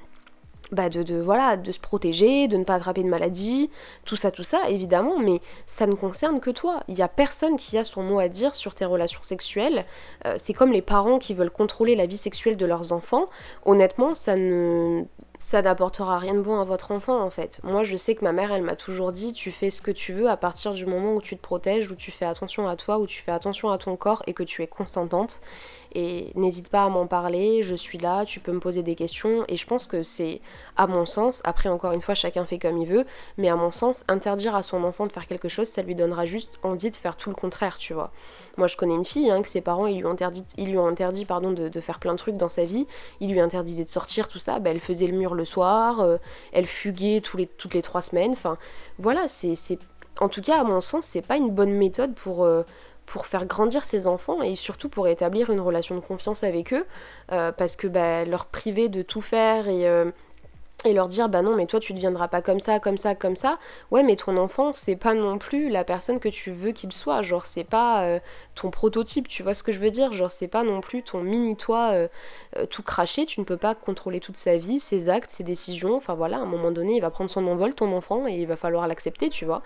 bah 0.72 0.90
de, 0.90 1.16
voilà, 1.16 1.58
de 1.58 1.72
se 1.72 1.80
protéger, 1.80 2.48
de 2.48 2.58
ne 2.58 2.64
pas 2.64 2.76
attraper 2.76 3.04
de 3.04 3.10
maladie, 3.10 3.70
tout 4.04 4.16
ça, 4.16 4.32
tout 4.32 4.44
ça, 4.44 4.70
évidemment, 4.70 5.20
mais 5.20 5.42
ça 5.66 5.88
ne 5.88 5.94
concerne 5.94 6.40
que 6.40 6.50
toi. 6.50 6.82
Il 6.88 6.96
n'y 6.96 7.02
a 7.02 7.08
personne 7.08 7.58
qui 7.58 7.78
a 7.78 7.84
son 7.84 8.04
mot 8.04 8.20
à 8.20 8.28
dire 8.28 8.56
sur 8.56 8.74
tes 8.74 8.86
relations 8.86 9.22
sexuelles. 9.22 9.86
Euh, 10.26 10.34
c'est 10.38 10.54
comme 10.54 10.72
les 10.72 10.82
parents 10.82 11.20
qui 11.20 11.34
veulent 11.34 11.52
contrôler 11.52 11.96
la 11.96 12.06
vie 12.06 12.18
sexuelle 12.18 12.58
de 12.58 12.66
leurs 12.66 12.92
enfants. 12.92 13.26
Honnêtement, 13.66 14.14
ça 14.14 14.36
ne 14.36 15.04
ça 15.38 15.62
n'apportera 15.62 16.18
rien 16.18 16.34
de 16.34 16.42
bon 16.42 16.60
à 16.60 16.64
votre 16.64 16.92
enfant 16.92 17.22
en 17.22 17.30
fait. 17.30 17.60
Moi 17.64 17.84
je 17.84 17.98
sais 17.98 18.16
que 18.16 18.24
ma 18.24 18.32
mère 18.32 18.52
elle 18.52 18.64
m'a 18.64 18.76
toujours 18.76 19.12
dit 19.12 19.34
tu 19.34 19.52
fais 19.52 19.70
ce 19.70 19.82
que 19.82 19.92
tu 19.92 20.14
veux 20.14 20.30
à 20.30 20.38
partir 20.38 20.74
du 20.74 20.86
moment 20.86 21.14
où 21.14 21.22
tu 21.22 21.36
te 21.36 21.42
protèges, 21.42 21.92
où 21.92 21.96
tu 21.96 22.12
fais 22.12 22.26
attention 22.26 22.68
à 22.68 22.76
toi, 22.76 23.00
où 23.00 23.08
tu 23.08 23.22
fais 23.22 23.32
attention 23.32 23.70
à 23.70 23.78
ton 23.78 23.96
corps 23.96 24.24
et 24.28 24.34
que 24.34 24.44
tu 24.44 24.62
es 24.62 24.68
consentante. 24.68 25.42
Et 25.98 26.34
n'hésite 26.36 26.68
pas 26.68 26.84
à 26.84 26.90
m'en 26.90 27.08
parler, 27.08 27.64
je 27.64 27.74
suis 27.74 27.98
là, 27.98 28.26
tu 28.26 28.42
peux 28.42 28.52
me 28.52 28.60
poser 28.60 28.84
des 28.84 28.96
questions 28.96 29.46
et 29.48 29.56
je 29.56 29.66
pense 29.66 29.88
que 29.88 30.04
c'est 30.04 30.42
à 30.76 30.88
mon 30.88 31.06
sens, 31.06 31.42
après 31.46 31.70
encore 31.70 31.94
une 31.94 32.02
fois 32.02 32.16
chacun 32.16 32.46
fait 32.46 32.60
comme 32.60 32.78
il 32.78 32.88
veut, 32.88 33.06
mais 33.38 33.48
à 33.48 33.56
mon 33.56 33.72
sens 33.72 34.04
interdire 34.10 34.56
à 34.56 34.62
son 34.62 34.84
enfant 34.84 35.08
de 35.08 35.14
faire 35.14 35.26
quelque 35.26 35.48
chose 35.48 35.68
ça 35.68 35.82
lui 35.82 35.96
donnera 35.96 36.26
juste 36.26 36.60
envie 36.64 36.92
de 36.92 36.98
faire 36.98 37.16
tout 37.16 37.30
le 37.30 37.36
contraire 37.36 37.78
tu 37.78 37.94
vois. 37.94 38.12
Moi 38.58 38.68
je 38.68 38.76
connais 38.76 38.94
une 38.96 39.06
fille 39.06 39.32
hein, 39.32 39.42
que 39.42 39.48
ses 39.48 39.62
parents 39.62 39.88
ils 39.88 40.00
lui 40.00 40.06
ont 40.06 40.12
interdit, 40.12 40.44
ils 40.58 40.70
lui 40.70 40.78
ont 40.78 40.88
interdit 40.88 41.24
pardon, 41.24 41.52
de, 41.52 41.80
faire 41.80 42.00
plein 42.00 42.12
de 42.12 42.18
trucs 42.18 42.36
dans 42.36 42.50
sa 42.50 42.66
vie, 42.66 42.88
ils 43.22 43.32
lui 43.32 43.40
interdisaient 43.40 43.86
de 43.86 43.90
sortir 43.90 44.28
tout 44.28 44.40
ça, 44.40 44.60
bah, 44.60 44.72
elle 44.72 44.82
faisait 44.82 45.08
le 45.08 45.18
le 45.34 45.46
soir, 45.46 46.02
euh, 46.02 46.18
elle 46.52 46.66
fuguait 46.66 47.22
toutes 47.22 47.74
les 47.74 47.82
trois 47.82 48.02
semaines. 48.02 48.32
Enfin, 48.32 48.58
voilà, 49.00 49.28
c'est, 49.28 49.56
en 50.20 50.30
tout 50.30 50.42
cas, 50.42 50.60
à 50.60 50.64
mon 50.64 50.82
sens, 50.82 51.06
c'est 51.06 51.22
pas 51.22 51.38
une 51.38 51.50
bonne 51.50 51.72
méthode 51.72 52.14
pour, 52.14 52.44
euh, 52.44 52.64
pour 53.06 53.26
faire 53.26 53.46
grandir 53.46 53.86
ses 53.86 54.06
enfants 54.06 54.42
et 54.42 54.56
surtout 54.56 54.90
pour 54.90 55.08
établir 55.08 55.50
une 55.50 55.60
relation 55.60 55.96
de 55.96 56.02
confiance 56.02 56.44
avec 56.44 56.74
eux, 56.74 56.86
euh, 57.32 57.52
parce 57.52 57.76
que 57.76 57.88
bah, 57.88 58.26
leur 58.26 58.46
priver 58.46 58.90
de 58.90 59.02
tout 59.02 59.22
faire 59.22 59.68
et 59.68 59.86
et 60.86 60.94
leur 60.94 61.08
dire 61.08 61.30
bah 61.30 61.42
non 61.42 61.56
mais 61.56 61.66
toi 61.66 61.80
tu 61.80 61.94
ne 61.94 61.98
deviendras 61.98 62.28
pas 62.28 62.42
comme 62.42 62.60
ça, 62.60 62.80
comme 62.80 62.98
ça, 62.98 63.16
comme 63.16 63.36
ça. 63.36 63.58
Ouais 63.92 64.04
mais 64.04 64.16
ton 64.16 64.38
enfant 64.38 64.74
c'est 64.74 64.96
pas 64.96 65.14
non 65.14 65.38
plus 65.38 65.70
la 65.70 65.84
personne 65.84 66.20
que 66.20 66.30
tu 66.30 66.52
veux 66.52 66.72
qu'il 66.72 66.92
soit, 66.92 67.22
genre 67.22 67.46
c'est 67.46 67.64
pas 67.64 68.04
euh, 68.04 68.20
ton 68.56 68.72
prototype, 68.72 69.28
tu 69.28 69.44
vois 69.44 69.54
ce 69.54 69.64
que 69.64 69.72
je 69.72 69.80
veux 69.80 69.92
dire, 69.92 70.14
genre 70.14 70.32
c'est 70.32 70.48
pas 70.48 70.64
non 70.64 70.82
plus 70.82 71.04
ton 71.04 71.22
mini 71.22 71.56
toi 71.56 71.92
euh, 71.94 72.08
euh, 72.58 72.66
tout 72.66 72.84
craché, 72.84 73.26
tu 73.26 73.40
ne 73.40 73.46
peux 73.46 73.58
pas 73.58 73.76
contrôler 73.76 74.20
toute 74.20 74.38
sa 74.38 74.58
vie, 74.58 74.80
ses 74.80 75.10
actes, 75.10 75.32
ses 75.32 75.44
décisions, 75.44 75.96
enfin 75.96 76.14
voilà, 76.14 76.38
à 76.38 76.42
un 76.42 76.46
moment 76.46 76.72
donné 76.72 76.96
il 76.96 77.02
va 77.02 77.10
prendre 77.10 77.30
son 77.30 77.46
envol 77.48 77.74
ton 77.76 77.92
enfant 77.96 78.28
et 78.28 78.34
il 78.34 78.48
va 78.48 78.56
falloir 78.56 78.88
l'accepter, 78.88 79.30
tu 79.30 79.46
vois. 79.46 79.62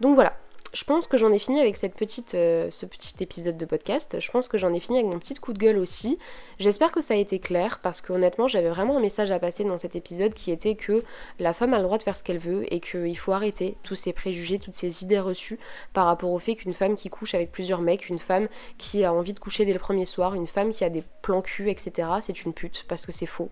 Donc 0.00 0.14
voilà, 0.14 0.34
je 0.72 0.84
pense 0.84 1.06
que 1.08 1.16
j'en 1.16 1.32
ai 1.32 1.38
fini 1.38 1.60
avec 1.60 1.76
cette 1.76 1.94
petite, 1.94 2.34
euh, 2.34 2.70
ce 2.70 2.86
petit 2.86 3.14
épisode 3.20 3.56
de 3.56 3.64
podcast. 3.64 4.20
Je 4.20 4.30
pense 4.30 4.46
que 4.46 4.56
j'en 4.56 4.72
ai 4.72 4.78
fini 4.78 4.98
avec 4.98 5.10
mon 5.10 5.18
petit 5.18 5.34
coup 5.34 5.52
de 5.52 5.58
gueule 5.58 5.78
aussi. 5.78 6.18
J'espère 6.58 6.92
que 6.92 7.00
ça 7.00 7.14
a 7.14 7.16
été 7.16 7.40
clair 7.40 7.80
parce 7.82 8.00
que 8.00 8.12
honnêtement 8.12 8.46
j'avais 8.46 8.68
vraiment 8.68 8.96
un 8.96 9.00
message 9.00 9.32
à 9.32 9.38
passer 9.40 9.64
dans 9.64 9.78
cet 9.78 9.96
épisode 9.96 10.32
qui 10.32 10.52
était 10.52 10.76
que 10.76 11.02
la 11.38 11.54
femme 11.54 11.74
a 11.74 11.78
le 11.78 11.84
droit 11.84 11.98
de 11.98 12.02
faire 12.04 12.16
ce 12.16 12.22
qu'elle 12.22 12.38
veut 12.38 12.72
et 12.72 12.80
qu'il 12.80 13.18
faut 13.18 13.32
arrêter 13.32 13.76
tous 13.82 13.96
ces 13.96 14.12
préjugés, 14.12 14.58
toutes 14.58 14.74
ces 14.74 15.02
idées 15.02 15.18
reçues 15.18 15.58
par 15.92 16.06
rapport 16.06 16.30
au 16.30 16.38
fait 16.38 16.54
qu'une 16.54 16.74
femme 16.74 16.94
qui 16.94 17.08
couche 17.08 17.34
avec 17.34 17.50
plusieurs 17.50 17.80
mecs, 17.80 18.08
une 18.08 18.18
femme 18.20 18.48
qui 18.78 19.04
a 19.04 19.12
envie 19.12 19.32
de 19.32 19.40
coucher 19.40 19.64
dès 19.64 19.72
le 19.72 19.78
premier 19.78 20.04
soir, 20.04 20.34
une 20.34 20.46
femme 20.46 20.72
qui 20.72 20.84
a 20.84 20.88
des 20.88 21.02
plans 21.22 21.42
cul, 21.42 21.68
etc. 21.70 22.08
c'est 22.20 22.44
une 22.44 22.52
pute 22.52 22.84
parce 22.86 23.06
que 23.06 23.12
c'est 23.12 23.26
faux. 23.26 23.50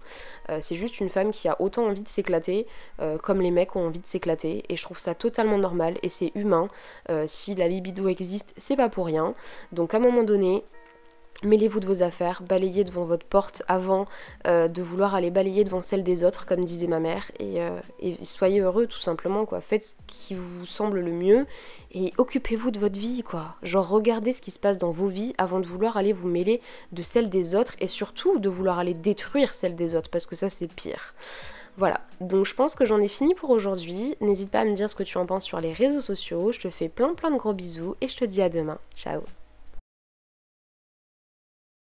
Euh, 0.50 0.58
c'est 0.60 0.76
juste 0.76 1.00
une 1.00 1.08
femme 1.08 1.32
qui 1.32 1.48
a 1.48 1.60
autant 1.60 1.86
envie 1.86 2.02
de 2.02 2.08
s'éclater 2.08 2.66
euh, 3.00 3.18
comme 3.18 3.40
les 3.40 3.50
mecs 3.50 3.74
ont 3.74 3.86
envie 3.86 3.98
de 3.98 4.06
s'éclater 4.06 4.62
et 4.68 4.76
je 4.76 4.82
trouve 4.82 4.98
ça 4.98 5.14
totalement 5.14 5.58
normal 5.58 5.98
et 6.02 6.08
c'est 6.08 6.30
humain. 6.36 6.68
Euh, 7.10 7.24
si 7.26 7.54
la 7.54 7.68
libido 7.68 8.08
existe, 8.08 8.54
c'est 8.56 8.76
pas 8.76 8.88
pour 8.88 9.06
rien. 9.06 9.34
Donc 9.72 9.94
à 9.94 9.96
un 9.98 10.00
moment 10.00 10.22
donné, 10.22 10.64
Mêlez-vous 11.44 11.78
de 11.78 11.86
vos 11.86 12.02
affaires, 12.02 12.42
balayez 12.42 12.82
devant 12.82 13.04
votre 13.04 13.24
porte 13.24 13.62
avant 13.68 14.06
euh, 14.48 14.66
de 14.66 14.82
vouloir 14.82 15.14
aller 15.14 15.30
balayer 15.30 15.62
devant 15.62 15.82
celle 15.82 16.02
des 16.02 16.24
autres, 16.24 16.46
comme 16.46 16.64
disait 16.64 16.88
ma 16.88 16.98
mère, 16.98 17.30
et, 17.38 17.62
euh, 17.62 17.78
et, 18.00 18.16
soyez 18.24 18.58
heureux 18.58 18.88
tout 18.88 18.98
simplement, 18.98 19.46
quoi. 19.46 19.60
Faites 19.60 19.84
ce 19.84 19.94
qui 20.08 20.34
vous 20.34 20.66
semble 20.66 20.98
le 20.98 21.12
mieux 21.12 21.46
et 21.92 22.12
occupez-vous 22.18 22.72
de 22.72 22.80
votre 22.80 22.98
vie, 22.98 23.22
quoi. 23.22 23.54
Genre 23.62 23.88
regardez 23.88 24.32
ce 24.32 24.42
qui 24.42 24.50
se 24.50 24.58
passe 24.58 24.78
dans 24.78 24.90
vos 24.90 25.06
vies 25.06 25.32
avant 25.38 25.60
de 25.60 25.66
vouloir 25.66 25.96
aller 25.96 26.12
vous 26.12 26.26
mêler 26.26 26.60
de 26.90 27.02
celle 27.02 27.30
des 27.30 27.54
autres 27.54 27.76
et 27.78 27.86
surtout 27.86 28.40
de 28.40 28.48
vouloir 28.48 28.80
aller 28.80 28.94
détruire 28.94 29.54
celle 29.54 29.76
des 29.76 29.94
autres, 29.94 30.10
parce 30.10 30.26
que 30.26 30.34
ça 30.34 30.48
c'est 30.48 30.66
pire. 30.66 31.14
Voilà, 31.78 32.00
donc 32.20 32.44
je 32.44 32.54
pense 32.54 32.74
que 32.74 32.84
j'en 32.84 33.00
ai 33.00 33.06
fini 33.06 33.36
pour 33.36 33.50
aujourd'hui. 33.50 34.16
N'hésite 34.20 34.50
pas 34.50 34.60
à 34.60 34.64
me 34.64 34.72
dire 34.72 34.90
ce 34.90 34.96
que 34.96 35.04
tu 35.04 35.16
en 35.16 35.26
penses 35.26 35.44
sur 35.44 35.60
les 35.60 35.72
réseaux 35.72 36.00
sociaux. 36.00 36.50
Je 36.50 36.58
te 36.58 36.70
fais 36.70 36.88
plein 36.88 37.14
plein 37.14 37.30
de 37.30 37.36
gros 37.36 37.54
bisous 37.54 37.94
et 38.00 38.08
je 38.08 38.16
te 38.16 38.24
dis 38.24 38.42
à 38.42 38.48
demain. 38.48 38.78
Ciao 38.96 39.22